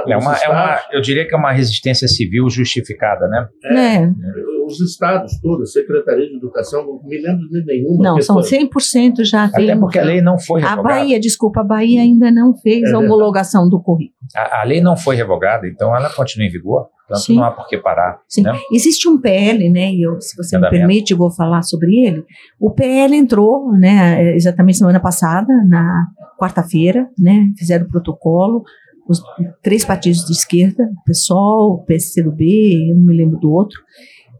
É 0.10 0.18
uma, 0.18 0.36
é 0.36 0.50
uma, 0.50 0.80
eu 0.92 1.00
diria 1.00 1.26
que 1.26 1.34
é 1.34 1.38
uma 1.38 1.54
resistência 1.54 2.08
civil 2.08 2.50
justificada, 2.50 3.28
né? 3.30 3.48
É. 3.64 3.96
é 4.04 4.55
os 4.66 4.80
estados 4.82 5.40
todos, 5.40 5.72
Secretaria 5.72 6.28
de 6.28 6.36
Educação, 6.36 6.86
não 6.86 7.02
me 7.04 7.22
lembro 7.22 7.48
de 7.50 7.64
nenhuma. 7.66 8.04
Não, 8.04 8.22
são 8.22 8.38
100% 8.38 9.24
já 9.24 9.50
tem. 9.50 9.72
Até 9.72 9.80
porque 9.80 10.00
a 10.00 10.04
lei 10.04 10.22
não 10.22 10.40
foi 10.40 10.62
revogada. 10.62 10.82
A 10.82 10.84
Bahia, 10.84 11.20
desculpa, 11.20 11.62
a 11.62 11.64
Bahia 11.64 12.02
ainda 12.02 12.32
não 12.32 12.56
fez 12.56 12.84
é 12.84 12.94
a 12.94 13.00
homologação 13.00 13.70
do 13.70 13.82
currículo. 13.82 14.16
A, 14.36 14.62
a, 14.62 14.64
lei 14.64 14.82
não 14.82 14.98
foi 14.98 15.16
revogada, 15.16 15.68
então 15.68 15.96
ela 15.96 16.10
continua 16.10 16.48
em 16.48 16.52
vigor. 16.52 16.88
Portanto, 17.08 17.26
Sim. 17.26 17.36
não 17.36 17.44
há 17.44 17.52
por 17.52 17.68
que 17.68 17.78
parar. 17.78 18.20
Sim. 18.28 18.42
Né? 18.42 18.60
Existe 18.74 19.08
um 19.08 19.22
PL, 19.22 19.70
né? 19.70 19.92
E 19.92 20.02
eu, 20.02 20.20
se 20.20 20.36
você 20.36 20.58
me 20.58 20.68
permite, 20.70 21.12
eu 21.12 21.18
vou 21.18 21.32
falar 21.32 21.62
sobre 21.62 21.96
ele. 21.96 22.26
O 22.60 22.72
PL 22.72 23.16
entrou, 23.16 23.72
né? 23.74 24.36
Exatamente 24.36 24.80
semana 24.80 25.00
passada, 25.00 25.54
na 25.68 26.08
quarta-feira, 26.40 27.08
né? 27.18 27.46
Fizeram 27.58 27.86
o 27.86 27.90
protocolo 27.90 28.64
os 29.08 29.22
três 29.62 29.86
partidos 29.86 30.26
de 30.26 30.32
esquerda, 30.32 30.84
o 30.84 31.04
PSOL, 31.04 31.74
o 31.74 31.86
PSCdoB, 31.86 32.90
eu 32.90 32.96
não 32.96 33.06
me 33.06 33.16
lembro 33.16 33.40
do 33.40 33.52
outro, 33.52 33.80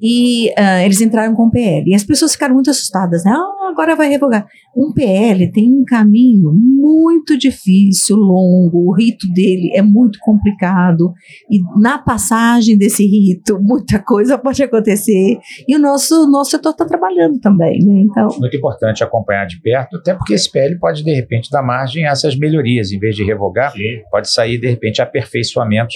e 0.02 0.50
uh, 0.50 0.84
eles 0.84 1.02
entraram 1.02 1.36
com 1.36 1.48
o 1.48 1.52
PL. 1.52 1.90
E 1.90 1.96
as 1.96 2.04
pessoas 2.04 2.34
ficaram 2.34 2.54
muito 2.54 2.70
assustadas, 2.70 3.24
né? 3.24 3.32
Ah, 3.32 3.70
agora 3.70 3.96
vai 3.96 4.10
revogar. 4.10 4.48
Um 4.76 4.94
PL 4.94 5.52
tem 5.52 5.72
um 5.72 5.86
caminho 5.86 6.52
muito 6.54 7.38
difícil, 7.38 8.18
longo, 8.18 8.90
o 8.90 8.94
rito 8.94 9.28
dele 9.34 9.72
é 9.74 9.82
muito 9.82 10.20
complicado, 10.20 11.14
e 11.50 11.60
na 11.80 11.98
passagem 11.98 12.78
desse 12.78 13.06
rito, 13.06 13.58
muita 13.64 14.00
coisa 14.00 14.38
pode 14.38 14.62
acontecer, 14.62 15.38
e 15.68 15.76
o 15.76 15.80
nosso, 15.80 16.30
nosso 16.30 16.52
setor 16.52 16.72
está 16.72 16.86
trabalhando 16.86 17.40
também, 17.40 17.80
né? 17.84 18.02
Então... 18.02 18.28
Muito 18.40 18.58
importante 18.58 19.04
acompanhar 19.04 19.46
de 19.46 19.62
perto, 19.62 19.98
até 19.98 20.14
porque 20.14 20.34
esse 20.34 20.52
PL 20.52 20.78
pode, 20.78 21.04
de 21.04 21.14
repente, 21.14 21.50
dar 21.50 21.64
margem 21.64 22.06
a 22.06 22.12
essas 22.12 22.38
melhorias, 22.38 22.92
em 22.92 23.00
vez 23.00 23.16
de 23.16 23.24
revogar, 23.24 23.72
Sim. 23.72 24.02
pode 24.12 24.30
sair, 24.30 24.60
de 24.60 24.68
repente, 24.68 25.02
aperfeiçoamentos 25.02 25.96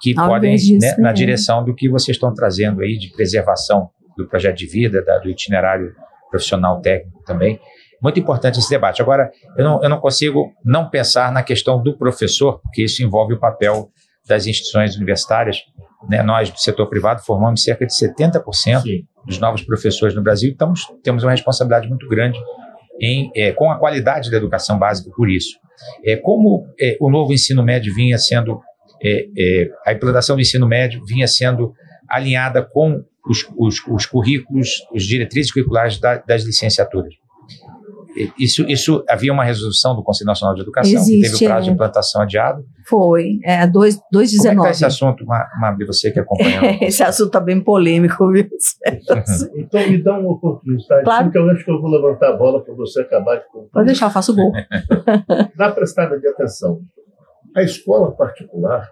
que 0.00 0.14
Ao 0.18 0.28
podem, 0.28 0.56
disso, 0.56 0.78
né, 0.78 0.96
na 0.98 1.10
é. 1.10 1.12
direção 1.12 1.64
do 1.64 1.74
que 1.74 1.88
vocês 1.88 2.16
estão 2.16 2.32
trazendo 2.32 2.80
aí 2.80 2.96
de 2.96 3.10
preservação 3.10 3.90
do 4.16 4.26
projeto 4.26 4.56
de 4.56 4.66
vida, 4.66 5.02
da, 5.02 5.18
do 5.18 5.28
itinerário 5.28 5.94
profissional 6.30 6.80
técnico 6.80 7.22
também. 7.24 7.60
Muito 8.02 8.18
importante 8.18 8.58
esse 8.58 8.70
debate. 8.70 9.02
Agora, 9.02 9.30
eu 9.56 9.64
não, 9.64 9.82
eu 9.82 9.88
não 9.88 10.00
consigo 10.00 10.52
não 10.64 10.88
pensar 10.88 11.30
na 11.30 11.42
questão 11.42 11.82
do 11.82 11.96
professor, 11.96 12.60
porque 12.62 12.84
isso 12.84 13.02
envolve 13.02 13.34
o 13.34 13.38
papel 13.38 13.90
das 14.26 14.46
instituições 14.46 14.96
universitárias. 14.96 15.58
Né? 16.08 16.22
Nós, 16.22 16.50
do 16.50 16.58
setor 16.58 16.88
privado, 16.88 17.20
formamos 17.22 17.62
cerca 17.62 17.86
de 17.86 17.92
70% 17.92 18.80
Sim. 18.80 19.02
dos 19.26 19.38
novos 19.38 19.62
professores 19.62 20.14
no 20.14 20.22
Brasil, 20.22 20.50
então 20.50 20.72
temos 21.02 21.22
uma 21.22 21.32
responsabilidade 21.32 21.88
muito 21.88 22.08
grande 22.08 22.38
em, 23.00 23.30
é, 23.34 23.52
com 23.52 23.70
a 23.70 23.78
qualidade 23.78 24.30
da 24.30 24.36
educação 24.36 24.78
básica 24.78 25.10
por 25.14 25.28
isso. 25.28 25.58
É, 26.04 26.16
como 26.16 26.66
é, 26.80 26.96
o 27.00 27.10
novo 27.10 27.32
ensino 27.32 27.62
médio 27.62 27.94
vinha 27.94 28.18
sendo 28.18 28.60
é, 29.02 29.26
é, 29.36 29.70
a 29.86 29.92
implantação 29.92 30.36
do 30.36 30.42
ensino 30.42 30.66
médio 30.66 31.04
vinha 31.04 31.26
sendo 31.26 31.72
alinhada 32.08 32.62
com 32.62 33.04
os, 33.26 33.46
os, 33.56 33.86
os 33.86 34.06
currículos, 34.06 34.68
os 34.92 35.04
diretrizes 35.04 35.52
curriculares 35.52 35.98
da, 35.98 36.16
das 36.16 36.42
licenciaturas. 36.42 37.14
Isso, 38.38 38.62
isso 38.68 39.04
havia 39.08 39.32
uma 39.32 39.44
resolução 39.44 39.94
do 39.94 40.02
Conselho 40.02 40.26
Nacional 40.26 40.54
de 40.54 40.62
Educação 40.62 40.92
Existe, 40.92 41.16
que 41.16 41.32
teve 41.32 41.44
o 41.44 41.48
prazo 41.48 41.66
é. 41.66 41.68
de 41.68 41.74
implantação 41.74 42.22
adiado. 42.22 42.64
Foi, 42.88 43.38
é 43.44 43.66
2,19. 43.66 43.70
Como 43.70 44.48
é 44.48 44.54
que 44.54 44.62
tá 44.62 44.70
esse 44.70 44.84
assunto, 44.84 45.24
Mabri, 45.60 45.86
você 45.86 46.10
que 46.10 46.18
acompanhou? 46.18 46.64
esse 46.82 47.02
assunto 47.02 47.28
está 47.28 47.40
bem 47.40 47.60
polêmico, 47.60 48.30
viu? 48.32 48.48
então 49.56 49.88
me 49.88 50.02
dá 50.02 50.18
uma 50.18 50.32
oportunidade, 50.32 51.04
claro. 51.04 51.24
porque 51.24 51.38
eu 51.38 51.50
acho 51.50 51.64
que 51.64 51.70
eu 51.70 51.80
vou 51.80 51.90
levantar 51.90 52.30
a 52.30 52.36
bola 52.36 52.62
para 52.64 52.74
você 52.74 53.00
acabar 53.02 53.36
de 53.36 53.44
concluir. 53.44 53.70
Pode 53.70 53.86
deixar, 53.86 54.06
eu 54.06 54.10
faço 54.10 54.34
gol. 54.34 54.52
Dá 55.56 55.70
prestada 55.70 56.18
de 56.18 56.26
atenção. 56.26 56.80
A 57.54 57.62
escola 57.62 58.12
particular, 58.12 58.88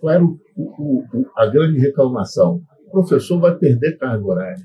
qual 0.00 0.12
era 0.12 0.24
o, 0.24 0.38
o, 0.56 1.04
a 1.36 1.46
grande 1.46 1.78
reclamação? 1.78 2.62
O 2.88 2.90
professor 2.90 3.40
vai 3.40 3.56
perder 3.56 3.98
carga 3.98 4.24
horária. 4.24 4.64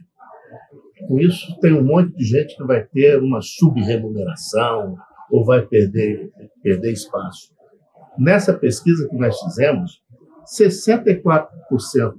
Com 1.08 1.20
isso, 1.20 1.58
tem 1.60 1.74
um 1.74 1.84
monte 1.84 2.16
de 2.16 2.24
gente 2.24 2.56
que 2.56 2.64
vai 2.64 2.84
ter 2.84 3.22
uma 3.22 3.42
subremuneração 3.42 4.96
ou 5.32 5.46
vai 5.46 5.66
perder, 5.66 6.32
perder 6.62 6.92
espaço. 6.92 7.54
Nessa 8.18 8.54
pesquisa 8.54 9.08
que 9.10 9.18
nós 9.18 9.40
fizemos, 9.42 10.02
64% 10.46 11.48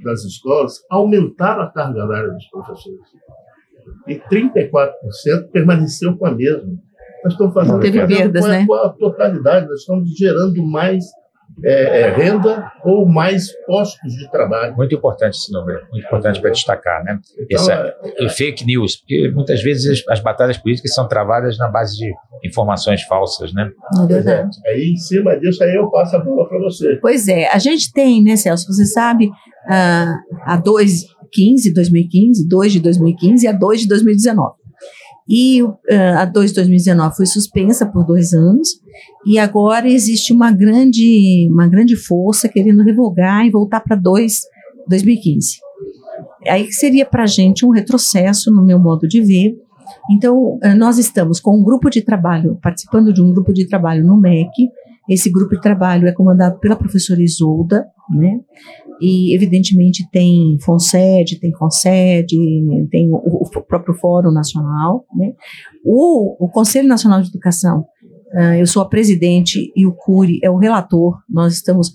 das 0.02 0.24
escolas 0.24 0.82
aumentaram 0.90 1.62
a 1.62 1.70
carga 1.70 2.04
horária 2.04 2.30
dos 2.30 2.46
professores 2.48 3.08
e 4.08 4.18
34% 4.18 5.50
permaneceu 5.52 6.16
com 6.16 6.26
a 6.26 6.34
mesma. 6.34 6.78
Nós 7.24 7.32
estamos 7.32 7.54
fazendo, 7.54 7.80
teve 7.80 8.00
fazendo 8.00 8.18
perdas, 8.18 8.42
com, 8.42 8.46
a, 8.46 8.50
né? 8.50 8.66
com 8.66 8.74
a 8.74 8.88
totalidade, 8.90 9.66
nós 9.66 9.80
estamos 9.80 10.10
gerando 10.16 10.62
mais 10.62 11.04
é, 11.62 12.00
é, 12.00 12.10
renda 12.10 12.70
ou 12.84 13.06
mais 13.06 13.50
postos 13.66 14.12
de 14.12 14.30
trabalho. 14.30 14.76
Muito 14.76 14.94
importante 14.94 15.34
esse 15.34 15.52
número, 15.52 15.80
muito 15.90 16.04
importante 16.04 16.40
para 16.40 16.50
destacar, 16.50 17.02
né? 17.04 17.18
Então, 17.38 17.62
Essa, 17.62 17.94
é, 18.18 18.28
fake 18.28 18.66
news, 18.66 18.96
porque 18.96 19.30
muitas 19.30 19.62
vezes 19.62 20.04
as, 20.06 20.18
as, 20.18 20.20
batalhas 20.20 20.58
políticas 20.58 20.92
são 20.92 21.08
travadas 21.08 21.56
na 21.56 21.68
base 21.68 21.96
de 21.96 22.12
informações 22.44 23.02
falsas, 23.02 23.54
né? 23.54 23.70
É 24.02 24.06
verdade. 24.06 24.56
É, 24.66 24.70
aí, 24.72 24.92
em 24.92 24.96
cima 24.96 25.38
disso, 25.38 25.62
aí 25.62 25.74
eu 25.74 25.90
passo 25.90 26.16
a 26.16 26.18
bola 26.18 26.48
para 26.48 26.58
você. 26.58 26.96
Pois 27.00 27.28
é, 27.28 27.48
a 27.48 27.58
gente 27.58 27.92
tem, 27.92 28.22
né, 28.22 28.36
Celso, 28.36 28.66
você 28.66 28.84
sabe, 28.84 29.26
uh, 29.26 30.40
a 30.44 30.56
2 30.56 31.14
2015, 31.74 32.48
2 32.48 32.72
de 32.72 32.80
2015 32.80 33.44
e 33.44 33.48
a 33.48 33.52
2 33.52 33.80
de 33.80 33.88
2019. 33.88 34.63
E 35.28 35.62
uh, 35.62 35.78
a 36.18 36.24
2 36.26 36.50
de 36.50 36.56
2019 36.56 37.16
foi 37.16 37.26
suspensa 37.26 37.86
por 37.86 38.04
dois 38.04 38.34
anos, 38.34 38.68
e 39.26 39.38
agora 39.38 39.88
existe 39.88 40.32
uma 40.32 40.52
grande, 40.52 41.48
uma 41.50 41.66
grande 41.66 41.96
força 41.96 42.48
querendo 42.48 42.82
revogar 42.82 43.46
e 43.46 43.50
voltar 43.50 43.80
para 43.80 43.96
2 43.96 44.40
2015. 44.86 45.56
Aí 46.46 46.70
seria 46.72 47.06
para 47.06 47.22
a 47.22 47.26
gente 47.26 47.64
um 47.64 47.70
retrocesso, 47.70 48.50
no 48.52 48.62
meu 48.62 48.78
modo 48.78 49.08
de 49.08 49.22
ver. 49.22 49.56
Então, 50.10 50.56
uh, 50.56 50.76
nós 50.76 50.98
estamos 50.98 51.40
com 51.40 51.58
um 51.58 51.64
grupo 51.64 51.88
de 51.88 52.02
trabalho, 52.02 52.58
participando 52.62 53.12
de 53.12 53.22
um 53.22 53.32
grupo 53.32 53.52
de 53.52 53.66
trabalho 53.66 54.04
no 54.04 54.20
MEC. 54.20 54.50
Esse 55.08 55.30
grupo 55.30 55.54
de 55.54 55.60
trabalho 55.60 56.06
é 56.06 56.12
comandado 56.12 56.58
pela 56.58 56.76
professora 56.76 57.22
Isolda, 57.22 57.86
né? 58.10 58.40
E, 59.04 59.34
evidentemente, 59.34 60.08
tem 60.10 60.56
FONSED, 60.62 61.38
tem 61.38 61.52
FONSED, 61.52 62.34
tem 62.90 63.10
o, 63.12 63.44
o 63.44 63.62
próprio 63.68 63.94
Fórum 63.94 64.32
Nacional. 64.32 65.04
Né? 65.14 65.34
O, 65.84 66.42
o 66.42 66.48
Conselho 66.48 66.88
Nacional 66.88 67.20
de 67.20 67.28
Educação, 67.28 67.80
uh, 68.32 68.54
eu 68.58 68.66
sou 68.66 68.80
a 68.80 68.88
presidente 68.88 69.70
e 69.76 69.86
o 69.86 69.92
CURI 69.92 70.40
é 70.42 70.50
o 70.50 70.56
relator, 70.56 71.18
nós 71.28 71.52
estamos 71.52 71.92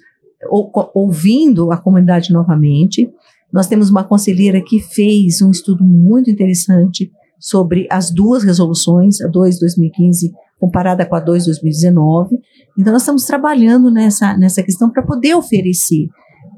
ou, 0.52 0.72
ouvindo 0.94 1.72
a 1.72 1.78
comunidade 1.78 2.32
novamente. 2.32 3.10
Nós 3.52 3.66
temos 3.66 3.90
uma 3.90 4.04
conselheira 4.04 4.62
que 4.62 4.80
fez 4.80 5.42
um 5.42 5.50
estudo 5.50 5.84
muito 5.84 6.30
interessante 6.30 7.12
sobre 7.40 7.88
as 7.90 8.12
duas 8.12 8.44
resoluções, 8.44 9.20
a 9.20 9.28
2 9.28 9.56
de 9.56 9.62
2015 9.62 10.32
comparada 10.60 11.08
com 11.08 11.16
a 11.16 11.20
2 11.20 11.46
de 11.46 11.50
2019. 11.50 12.38
Então, 12.78 12.94
nós 12.94 13.02
estamos 13.02 13.26
trabalhando 13.26 13.90
nessa, 13.90 14.38
nessa 14.38 14.62
questão 14.62 14.92
para 14.92 15.02
poder 15.02 15.34
oferecer 15.34 16.08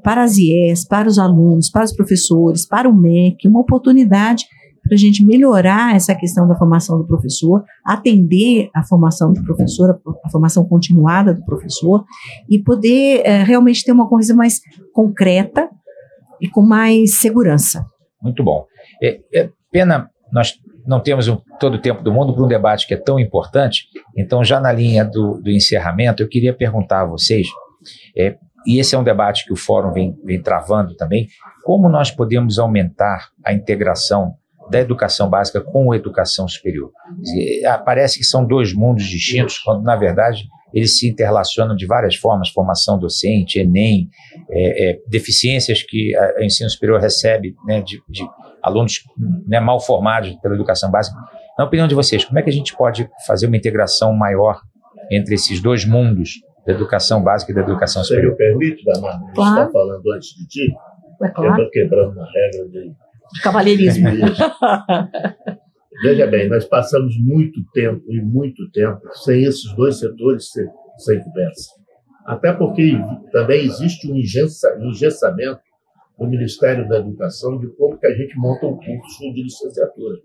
para 0.02 0.22
as 0.22 0.36
IES, 0.36 0.86
para 0.86 1.08
os 1.08 1.18
alunos, 1.18 1.70
para 1.70 1.84
os 1.84 1.92
professores, 1.92 2.66
para 2.66 2.88
o 2.88 2.94
MEC, 2.94 3.46
uma 3.48 3.60
oportunidade 3.60 4.44
para 4.82 4.94
a 4.94 4.98
gente 4.98 5.24
melhorar 5.24 5.94
essa 5.94 6.14
questão 6.14 6.46
da 6.48 6.56
formação 6.56 6.98
do 6.98 7.06
professor, 7.06 7.62
atender 7.86 8.68
a 8.74 8.82
formação 8.82 9.32
do 9.32 9.42
professor, 9.44 10.00
a 10.24 10.28
formação 10.28 10.64
continuada 10.64 11.32
do 11.32 11.44
professor, 11.44 12.04
e 12.50 12.60
poder 12.60 13.22
é, 13.24 13.44
realmente 13.44 13.84
ter 13.84 13.92
uma 13.92 14.08
coisa 14.08 14.34
mais 14.34 14.60
concreta 14.92 15.70
e 16.40 16.48
com 16.48 16.62
mais 16.62 17.14
segurança. 17.14 17.86
Muito 18.20 18.42
bom. 18.42 18.66
É, 19.00 19.20
é 19.32 19.50
pena 19.70 20.10
nós 20.32 20.54
não 20.86 20.98
temos 20.98 21.28
um, 21.28 21.36
todo 21.60 21.74
o 21.74 21.80
tempo 21.80 22.02
do 22.02 22.12
mundo 22.12 22.34
para 22.34 22.42
um 22.42 22.48
debate 22.48 22.88
que 22.88 22.94
é 22.94 22.96
tão 22.96 23.20
importante, 23.20 23.86
então, 24.16 24.42
já 24.42 24.58
na 24.58 24.72
linha 24.72 25.04
do, 25.04 25.40
do 25.40 25.50
encerramento, 25.50 26.22
eu 26.22 26.28
queria 26.28 26.54
perguntar 26.54 27.02
a 27.02 27.06
vocês. 27.06 27.46
É, 28.16 28.36
e 28.66 28.78
esse 28.78 28.94
é 28.94 28.98
um 28.98 29.04
debate 29.04 29.44
que 29.44 29.52
o 29.52 29.56
Fórum 29.56 29.92
vem, 29.92 30.16
vem 30.24 30.40
travando 30.40 30.94
também, 30.94 31.28
como 31.64 31.88
nós 31.88 32.10
podemos 32.10 32.58
aumentar 32.58 33.28
a 33.44 33.52
integração 33.52 34.34
da 34.70 34.80
educação 34.80 35.28
básica 35.28 35.60
com 35.60 35.92
a 35.92 35.96
educação 35.96 36.46
superior. 36.48 36.90
Ah, 37.66 37.78
parece 37.78 38.18
que 38.18 38.24
são 38.24 38.44
dois 38.44 38.72
mundos 38.72 39.04
distintos, 39.04 39.58
quando 39.58 39.82
na 39.82 39.96
verdade 39.96 40.44
eles 40.72 40.98
se 40.98 41.08
interrelacionam 41.08 41.76
de 41.76 41.86
várias 41.86 42.16
formas, 42.16 42.48
formação 42.48 42.98
docente, 42.98 43.58
Enem, 43.58 44.08
é, 44.50 44.90
é, 44.90 44.98
deficiências 45.06 45.82
que 45.82 46.12
o 46.38 46.42
ensino 46.42 46.70
superior 46.70 47.00
recebe 47.00 47.54
né, 47.66 47.82
de, 47.82 48.02
de, 48.08 48.26
alunos 48.62 49.02
né, 49.46 49.60
mal 49.60 49.80
formados 49.80 50.34
pela 50.36 50.54
educação 50.54 50.90
básica. 50.90 51.16
Na 51.58 51.64
opinião 51.64 51.86
de 51.86 51.94
vocês, 51.94 52.24
como 52.24 52.38
é 52.38 52.42
que 52.42 52.48
a 52.48 52.52
gente 52.52 52.74
pode 52.74 53.08
fazer 53.26 53.46
uma 53.46 53.56
integração 53.56 54.14
maior 54.14 54.60
entre 55.10 55.34
esses 55.34 55.60
dois 55.60 55.84
mundos 55.84 56.40
da 56.66 56.72
educação 56.72 57.22
básica 57.22 57.52
e 57.52 57.54
da 57.54 57.62
educação 57.62 58.02
Você 58.02 58.14
superior. 58.14 58.36
Você 58.36 58.44
me 58.44 58.50
permite, 58.50 58.84
Bernardo? 58.84 59.24
A 59.26 59.32
claro. 59.32 59.60
está 59.60 59.72
falando 59.72 60.12
antes 60.12 60.28
de 60.36 60.46
ti. 60.46 60.74
É 61.22 61.28
claro. 61.28 61.50
Eu 61.50 61.56
estou 61.56 61.70
quebrando 61.70 62.12
uma 62.12 62.26
regra 62.26 62.68
de... 62.68 62.92
Cavalheirismo. 63.42 64.08
Veja 66.02 66.26
bem, 66.26 66.48
nós 66.48 66.64
passamos 66.64 67.14
muito 67.18 67.60
tempo 67.72 68.02
e 68.08 68.20
muito 68.20 68.68
tempo 68.70 69.00
sem 69.24 69.44
esses 69.44 69.72
dois 69.74 69.98
setores 69.98 70.50
sem, 70.50 70.66
sem 70.98 71.22
conversa. 71.22 71.70
Até 72.26 72.52
porque 72.52 72.98
também 73.30 73.64
existe 73.64 74.10
um 74.10 74.16
engessamento 74.16 75.60
do 76.18 76.28
Ministério 76.28 76.88
da 76.88 76.98
Educação 76.98 77.58
de 77.58 77.68
como 77.76 77.98
que 77.98 78.06
a 78.06 78.14
gente 78.14 78.36
monta 78.38 78.66
um 78.66 78.76
curso 78.76 79.32
de 79.32 79.42
licenciatura. 79.42 80.18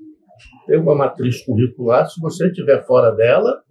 Tem 0.68 0.80
uma 0.80 0.96
matriz 0.96 1.44
curricular, 1.44 2.08
se 2.08 2.20
você 2.22 2.48
estiver 2.48 2.86
fora 2.86 3.12
dela, 3.12 3.62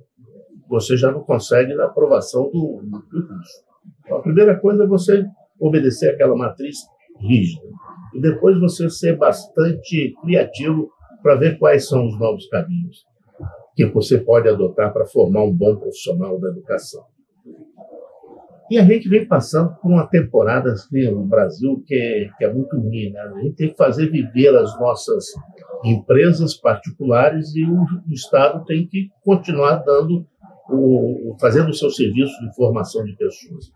você 0.69 0.97
já 0.97 1.11
não 1.11 1.23
consegue 1.23 1.73
a 1.81 1.85
aprovação 1.85 2.51
do, 2.51 2.81
do 2.83 3.03
curso. 3.03 3.65
Então, 4.05 4.19
a 4.19 4.23
primeira 4.23 4.59
coisa 4.59 4.85
é 4.85 4.87
você 4.87 5.25
obedecer 5.61 6.11
aquela 6.11 6.37
matriz 6.37 6.77
rígida. 7.19 7.67
E 8.15 8.21
depois 8.21 8.59
você 8.59 8.89
ser 8.89 9.17
bastante 9.17 10.15
criativo 10.23 10.91
para 11.23 11.37
ver 11.37 11.59
quais 11.59 11.89
são 11.89 12.07
os 12.07 12.19
novos 12.19 12.49
caminhos 12.49 13.05
que 13.75 13.85
você 13.87 14.19
pode 14.19 14.49
adotar 14.49 14.93
para 14.93 15.05
formar 15.05 15.45
um 15.45 15.53
bom 15.53 15.77
profissional 15.77 16.41
da 16.41 16.49
educação. 16.49 17.05
E 18.71 18.79
a 18.79 18.85
gente 18.85 19.09
vem 19.09 19.25
passando 19.27 19.77
por 19.77 19.89
uma 19.89 20.07
temporada 20.07 20.73
assim, 20.73 21.09
no 21.11 21.25
Brasil 21.25 21.85
que 21.87 21.95
é, 21.95 22.29
que 22.37 22.45
é 22.45 22.53
muito 22.53 22.77
ruim. 22.77 23.11
Né? 23.11 23.21
A 23.21 23.41
gente 23.41 23.55
tem 23.55 23.69
que 23.69 23.77
fazer 23.77 24.11
viver 24.11 24.57
as 24.57 24.77
nossas 24.81 25.27
empresas 25.85 26.55
particulares 26.55 27.55
e 27.55 27.65
o, 27.65 27.83
o 27.83 28.13
Estado 28.13 28.65
tem 28.65 28.87
que 28.89 29.09
continuar 29.23 29.77
dando 29.85 30.27
o, 30.71 31.37
fazendo 31.41 31.71
o 31.71 31.75
seu 31.75 31.91
serviço 31.91 32.33
de 32.41 32.55
formação 32.55 33.05
de 33.05 33.15
pessoas. 33.17 33.73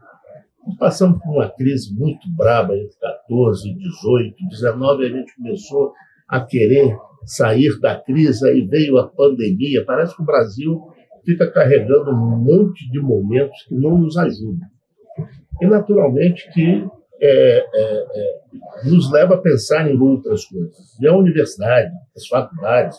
Passamos 0.78 1.22
por 1.22 1.36
uma 1.36 1.48
crise 1.48 1.94
muito 1.94 2.28
braba 2.36 2.76
entre 2.76 2.96
14, 3.00 3.74
18, 3.74 4.36
19, 4.50 5.06
a 5.06 5.08
gente 5.08 5.34
começou 5.36 5.92
a 6.28 6.40
querer 6.40 6.96
sair 7.24 7.78
da 7.80 7.96
crise, 7.96 8.46
aí 8.48 8.66
veio 8.66 8.98
a 8.98 9.08
pandemia. 9.08 9.84
Parece 9.84 10.14
que 10.14 10.22
o 10.22 10.26
Brasil 10.26 10.80
fica 11.24 11.50
carregando 11.50 12.10
um 12.10 12.38
monte 12.38 12.90
de 12.90 13.00
momentos 13.00 13.62
que 13.68 13.74
não 13.74 13.98
nos 13.98 14.16
ajudam. 14.16 14.68
E, 15.60 15.66
naturalmente, 15.66 16.50
que 16.52 16.86
é, 17.20 17.58
é, 17.58 18.06
é, 18.14 18.88
nos 18.88 19.10
leva 19.12 19.34
a 19.34 19.38
pensar 19.38 19.90
em 19.90 19.98
outras 19.98 20.44
coisas. 20.46 20.98
E 21.00 21.06
a 21.06 21.14
universidade, 21.14 21.92
as 22.16 22.26
faculdades, 22.26 22.98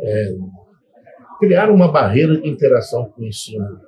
é, 0.00 0.34
criaram 1.40 1.74
uma 1.74 1.90
barreira 1.90 2.40
de 2.40 2.48
interação 2.48 3.06
com 3.06 3.22
o 3.22 3.26
ensino 3.26 3.80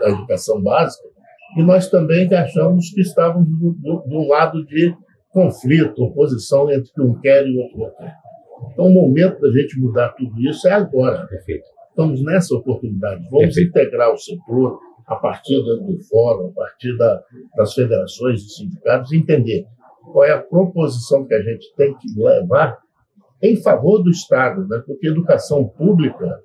da 0.00 0.10
educação 0.10 0.62
básica, 0.62 1.08
e 1.56 1.62
nós 1.62 1.88
também 1.88 2.32
achamos 2.32 2.90
que 2.90 3.00
estávamos 3.00 3.48
do, 3.58 3.72
do, 3.72 4.02
do 4.06 4.28
lado 4.28 4.64
de 4.66 4.94
conflito, 5.30 6.04
oposição 6.04 6.70
entre 6.70 7.02
um 7.02 7.18
quer 7.20 7.46
e 7.46 7.56
o 7.56 7.62
outro 7.62 7.78
não 7.78 7.90
quer. 7.96 8.14
Então, 8.72 8.86
o 8.86 8.92
momento 8.92 9.40
da 9.40 9.50
gente 9.50 9.80
mudar 9.80 10.10
tudo 10.10 10.38
isso 10.40 10.68
é 10.68 10.72
agora. 10.72 11.26
Perfeito. 11.26 11.64
Estamos 11.88 12.22
nessa 12.22 12.54
oportunidade. 12.54 13.22
Vamos 13.30 13.54
Perfeito. 13.54 13.70
integrar 13.70 14.12
o 14.12 14.18
setor 14.18 14.78
a 15.06 15.16
partir 15.16 15.56
do 15.56 15.98
fórum, 16.08 16.50
a 16.50 16.52
partir 16.52 16.96
da, 16.96 17.22
das 17.56 17.74
federações 17.74 18.40
e 18.40 18.48
sindicatos, 18.48 19.12
entender 19.12 19.66
qual 20.12 20.24
é 20.24 20.32
a 20.32 20.40
proposição 20.40 21.26
que 21.26 21.34
a 21.34 21.42
gente 21.42 21.74
tem 21.76 21.94
que 21.96 22.08
levar 22.16 22.78
em 23.42 23.56
favor 23.56 24.02
do 24.02 24.10
Estado, 24.10 24.66
né? 24.68 24.82
porque 24.86 25.08
educação 25.08 25.66
pública 25.66 26.40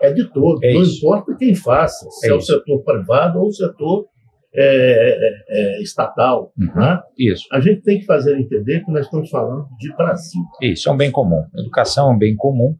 é 0.00 0.12
de 0.12 0.30
todos, 0.32 0.62
é 0.62 0.72
não 0.72 0.82
importa 0.82 1.36
quem 1.36 1.54
faça, 1.54 2.08
se 2.10 2.26
é, 2.26 2.30
é 2.30 2.34
o 2.34 2.40
setor 2.40 2.82
privado 2.82 3.38
ou 3.38 3.48
o 3.48 3.52
setor 3.52 4.06
é, 4.52 4.64
é, 4.64 5.44
é, 5.48 5.82
estatal. 5.82 6.52
Uhum. 6.58 6.74
Né? 6.74 7.00
Isso. 7.18 7.46
A 7.52 7.60
gente 7.60 7.82
tem 7.82 8.00
que 8.00 8.04
fazer 8.04 8.38
entender 8.38 8.84
que 8.84 8.90
nós 8.90 9.04
estamos 9.04 9.30
falando 9.30 9.66
de 9.78 9.94
Brasil. 9.94 10.42
Isso, 10.60 10.88
é 10.88 10.92
um 10.92 10.96
bem 10.96 11.10
comum. 11.10 11.44
Educação 11.56 12.10
é 12.10 12.14
um 12.14 12.18
bem 12.18 12.34
comum. 12.34 12.74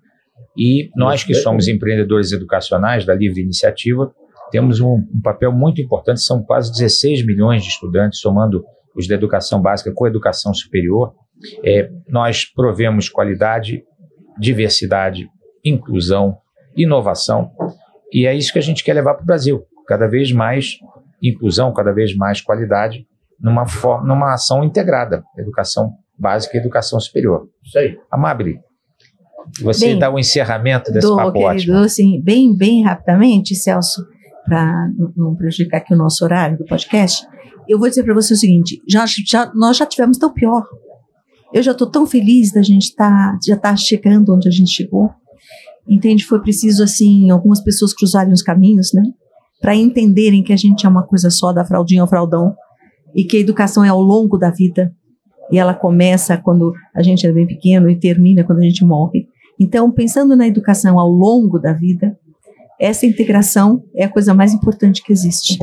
E 0.57 0.91
nós 0.97 1.23
que 1.23 1.35
somos 1.35 1.69
empreendedores 1.69 2.33
educacionais 2.33 3.05
da 3.05 3.15
livre 3.15 3.41
iniciativa, 3.41 4.13
temos 4.51 4.81
um, 4.81 4.95
um, 4.95 5.21
papel 5.23 5.53
muito 5.53 5.81
importante, 5.81 6.21
são 6.21 6.43
quase 6.43 6.73
16 6.73 7.25
milhões 7.25 7.63
de 7.63 7.69
estudantes, 7.69 8.19
somando 8.19 8.65
os 8.97 9.07
da 9.07 9.15
educação 9.15 9.63
básica 9.63 9.93
com 9.95 10.05
a 10.05 10.09
educação 10.09 10.53
superior. 10.53 11.15
É, 11.65 11.89
nós 12.09 12.45
provemos 12.45 13.09
qualidade, 13.09 13.85
diversidade, 14.39 15.29
inclusão, 15.65 16.39
inovação, 16.77 17.51
e 18.13 18.27
é 18.27 18.35
isso 18.35 18.53
que 18.53 18.59
a 18.59 18.63
gente 18.63 18.83
quer 18.83 18.95
levar 18.95 19.15
para 19.15 19.23
o 19.23 19.27
Brasil, 19.27 19.65
cada 19.87 20.07
vez 20.07 20.33
mais 20.33 20.79
inclusão, 21.23 21.73
cada 21.73 21.93
vez 21.93 22.17
mais 22.17 22.41
qualidade, 22.41 23.07
numa, 23.39 23.67
forma, 23.67 24.07
numa 24.07 24.35
ação 24.35 24.65
integrada, 24.65 25.23
educação 25.39 25.93
básica 26.19 26.57
e 26.57 26.61
educação 26.61 27.01
superior. 27.01 27.49
Isso 27.65 27.79
aí. 27.79 27.99
Amabile, 28.11 28.61
você 29.63 29.87
bem, 29.87 29.99
dá 29.99 30.11
o 30.11 30.19
encerramento 30.19 30.93
desse 30.93 31.07
do, 31.07 31.17
papo 31.17 31.33
querido, 31.33 31.73
ótimo. 31.73 31.77
Assim, 31.79 32.21
bem, 32.23 32.55
bem 32.55 32.85
rapidamente, 32.85 33.55
Celso, 33.55 34.07
para 34.45 34.89
não 35.17 35.35
prejudicar 35.35 35.79
aqui 35.79 35.95
o 35.95 35.97
nosso 35.97 36.25
horário 36.25 36.59
do 36.59 36.65
podcast, 36.65 37.27
eu 37.69 37.79
vou 37.79 37.89
dizer 37.89 38.05
para 38.05 38.15
você 38.15 38.35
o 38.35 38.37
seguinte: 38.37 38.81
já, 38.89 39.05
já, 39.07 39.51
nós 39.55 39.77
já 39.77 39.87
tivemos 39.87 40.19
tão 40.19 40.33
pior. 40.33 40.65
Eu 41.53 41.63
já 41.63 41.73
estou 41.73 41.91
tão 41.91 42.07
feliz 42.07 42.53
da 42.53 42.63
gente 42.63 42.95
tá, 42.95 43.37
já 43.45 43.55
estar 43.55 43.71
tá 43.71 43.77
chegando 43.77 44.35
onde 44.35 44.49
a 44.49 44.53
gente 44.53 44.71
chegou. 44.71 45.11
Entende? 45.89 46.25
Foi 46.25 46.41
preciso, 46.41 46.83
assim, 46.83 47.31
algumas 47.31 47.63
pessoas 47.63 47.93
cruzarem 47.93 48.33
os 48.33 48.43
caminhos, 48.43 48.93
né? 48.93 49.03
Para 49.61 49.75
entenderem 49.75 50.43
que 50.43 50.53
a 50.53 50.57
gente 50.57 50.87
é 50.87 50.89
uma 50.89 51.07
coisa 51.07 51.31
só 51.31 51.53
da 51.53 51.65
fraldinha 51.65 52.03
ao 52.03 52.09
fraldão 52.09 52.55
e 53.15 53.25
que 53.25 53.37
a 53.37 53.41
educação 53.41 53.85
é 53.85 53.89
ao 53.89 54.01
longo 54.01 54.39
da 54.39 54.51
vida 54.51 54.93
e 55.51 55.59
ela 55.59 55.75
começa 55.75 56.37
quando 56.37 56.73
a 56.95 57.03
gente 57.03 57.27
é 57.27 57.33
bem 57.33 57.47
pequeno 57.47 57.91
e 57.91 57.99
termina 57.99 58.45
quando 58.45 58.61
a 58.61 58.63
gente 58.63 58.85
morre. 58.85 59.27
Então, 59.59 59.91
pensando 59.91 60.37
na 60.37 60.47
educação 60.47 60.99
ao 60.99 61.09
longo 61.09 61.59
da 61.59 61.73
vida, 61.73 62.17
essa 62.79 63.05
integração 63.05 63.83
é 63.95 64.05
a 64.05 64.09
coisa 64.09 64.33
mais 64.33 64.55
importante 64.55 65.03
que 65.03 65.13
existe. 65.13 65.59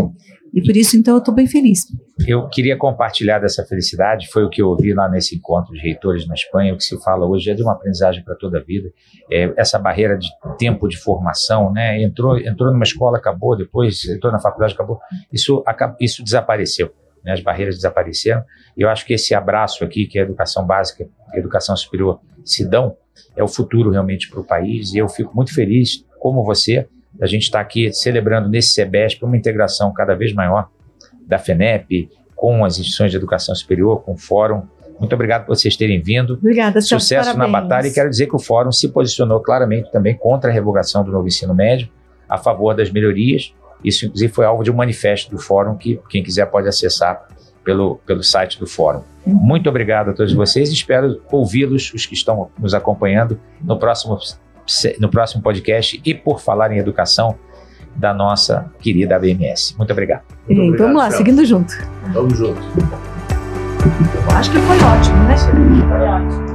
E 0.53 0.62
por 0.62 0.75
isso, 0.75 0.97
então, 0.97 1.15
eu 1.15 1.19
estou 1.19 1.33
bem 1.33 1.47
feliz. 1.47 1.86
Eu 2.27 2.47
queria 2.47 2.77
compartilhar 2.77 3.39
dessa 3.39 3.63
felicidade, 3.63 4.27
foi 4.31 4.43
o 4.43 4.49
que 4.49 4.62
eu 4.62 4.69
ouvi 4.69 4.93
lá 4.93 5.10
nesse 5.10 5.36
encontro 5.36 5.73
de 5.73 5.79
reitores 5.79 6.27
na 6.27 6.33
Espanha, 6.33 6.73
o 6.73 6.77
que 6.77 6.83
se 6.83 6.97
fala 7.03 7.25
hoje 7.25 7.51
é 7.51 7.53
de 7.53 7.62
uma 7.62 7.73
aprendizagem 7.73 8.23
para 8.23 8.36
toda 8.36 8.57
a 8.57 8.63
vida, 8.63 8.89
é 9.31 9.53
essa 9.55 9.77
barreira 9.77 10.17
de 10.17 10.27
tempo 10.57 10.88
de 10.88 10.97
formação, 10.97 11.71
né? 11.71 12.01
entrou, 12.01 12.38
entrou 12.38 12.71
numa 12.71 12.83
escola, 12.83 13.17
acabou, 13.17 13.55
depois 13.55 14.05
entrou 14.05 14.31
na 14.31 14.39
faculdade, 14.39 14.73
acabou, 14.73 14.99
isso, 15.31 15.63
isso 15.99 16.23
desapareceu, 16.23 16.91
né? 17.23 17.33
as 17.33 17.41
barreiras 17.41 17.75
desapareceram, 17.75 18.43
e 18.75 18.81
eu 18.81 18.89
acho 18.89 19.05
que 19.05 19.13
esse 19.13 19.36
abraço 19.36 19.83
aqui, 19.83 20.07
que 20.07 20.17
é 20.17 20.21
a 20.21 20.25
educação 20.25 20.65
básica 20.65 21.07
e 21.33 21.36
a 21.36 21.39
educação 21.39 21.75
superior 21.75 22.19
se 22.43 22.67
dão, 22.67 22.97
é 23.36 23.43
o 23.43 23.47
futuro 23.47 23.91
realmente 23.91 24.29
para 24.29 24.39
o 24.39 24.43
país, 24.43 24.93
e 24.93 24.97
eu 24.97 25.07
fico 25.07 25.36
muito 25.36 25.53
feliz, 25.53 26.03
como 26.19 26.43
você, 26.43 26.88
a 27.21 27.25
gente 27.25 27.43
está 27.43 27.60
aqui 27.60 27.91
celebrando 27.93 28.49
nesse 28.49 28.69
SEBESP 28.69 29.23
uma 29.23 29.38
integração 29.38 29.91
cada 29.93 30.15
vez 30.15 30.34
maior 30.34 30.69
da 31.25 31.38
FENEP 31.38 32.10
com 32.36 32.63
as 32.63 32.73
instituições 32.73 33.12
de 33.12 33.17
educação 33.17 33.53
superior, 33.56 34.03
com 34.03 34.13
o 34.13 34.17
Fórum. 34.17 34.63
Muito 34.99 35.13
obrigado 35.13 35.45
por 35.45 35.56
vocês 35.56 35.75
terem 35.75 36.01
vindo. 36.01 36.36
Obrigada, 36.36 36.82
Sucesso 36.82 37.32
parabéns. 37.32 37.51
na 37.51 37.62
batalha 37.62 37.88
e 37.88 37.93
quero 37.93 38.10
dizer 38.10 38.27
que 38.27 38.36
o 38.36 38.39
Fórum 38.39 38.71
se 38.71 38.89
posicionou 38.89 39.39
claramente 39.41 39.91
também 39.91 40.15
contra 40.15 40.49
a 40.49 40.53
revogação 40.53 41.03
do 41.03 41.12
novo 41.12 41.27
ensino 41.27 41.53
médio, 41.53 41.89
a 42.27 42.38
favor 42.38 42.75
das 42.75 42.91
melhorias. 42.91 43.53
Isso, 43.84 44.06
inclusive, 44.06 44.32
foi 44.34 44.45
alvo 44.45 44.63
de 44.63 44.71
um 44.71 44.75
manifesto 44.75 45.30
do 45.30 45.38
Fórum 45.38 45.75
que 45.75 45.99
quem 46.10 46.23
quiser 46.23 46.45
pode 46.47 46.67
acessar 46.67 47.27
pelo, 47.63 47.97
pelo 48.06 48.23
site 48.23 48.60
do 48.60 48.65
Fórum. 48.65 49.03
Muito 49.25 49.69
obrigado 49.69 50.12
a 50.12 50.13
todos 50.13 50.34
vocês 50.34 50.69
e 50.69 50.73
espero 50.73 51.21
ouvi-los, 51.32 51.93
os 51.93 52.06
que 52.06 52.13
estão 52.13 52.49
nos 52.58 52.73
acompanhando, 52.73 53.39
no 53.62 53.77
próximo 53.77 54.17
no 54.99 55.10
próximo 55.10 55.41
podcast 55.41 56.01
e 56.03 56.13
por 56.13 56.39
falar 56.39 56.71
em 56.71 56.77
educação 56.77 57.36
da 57.95 58.13
nossa 58.13 58.71
querida 58.80 59.15
ABMS. 59.15 59.75
Muito 59.77 59.91
obrigado. 59.91 60.23
Muito 60.47 60.62
obrigado 60.62 60.77
vamos 60.80 60.97
lá, 60.97 61.03
Celso. 61.06 61.17
seguindo 61.17 61.45
junto. 61.45 61.73
Vamos 62.13 62.38
junto. 62.38 62.62
Acho 64.36 64.51
que 64.51 64.60
foi 64.60 64.77
ótimo, 64.77 65.23
né? 65.23 65.38
Foi 65.38 66.08
ótimo. 66.08 66.46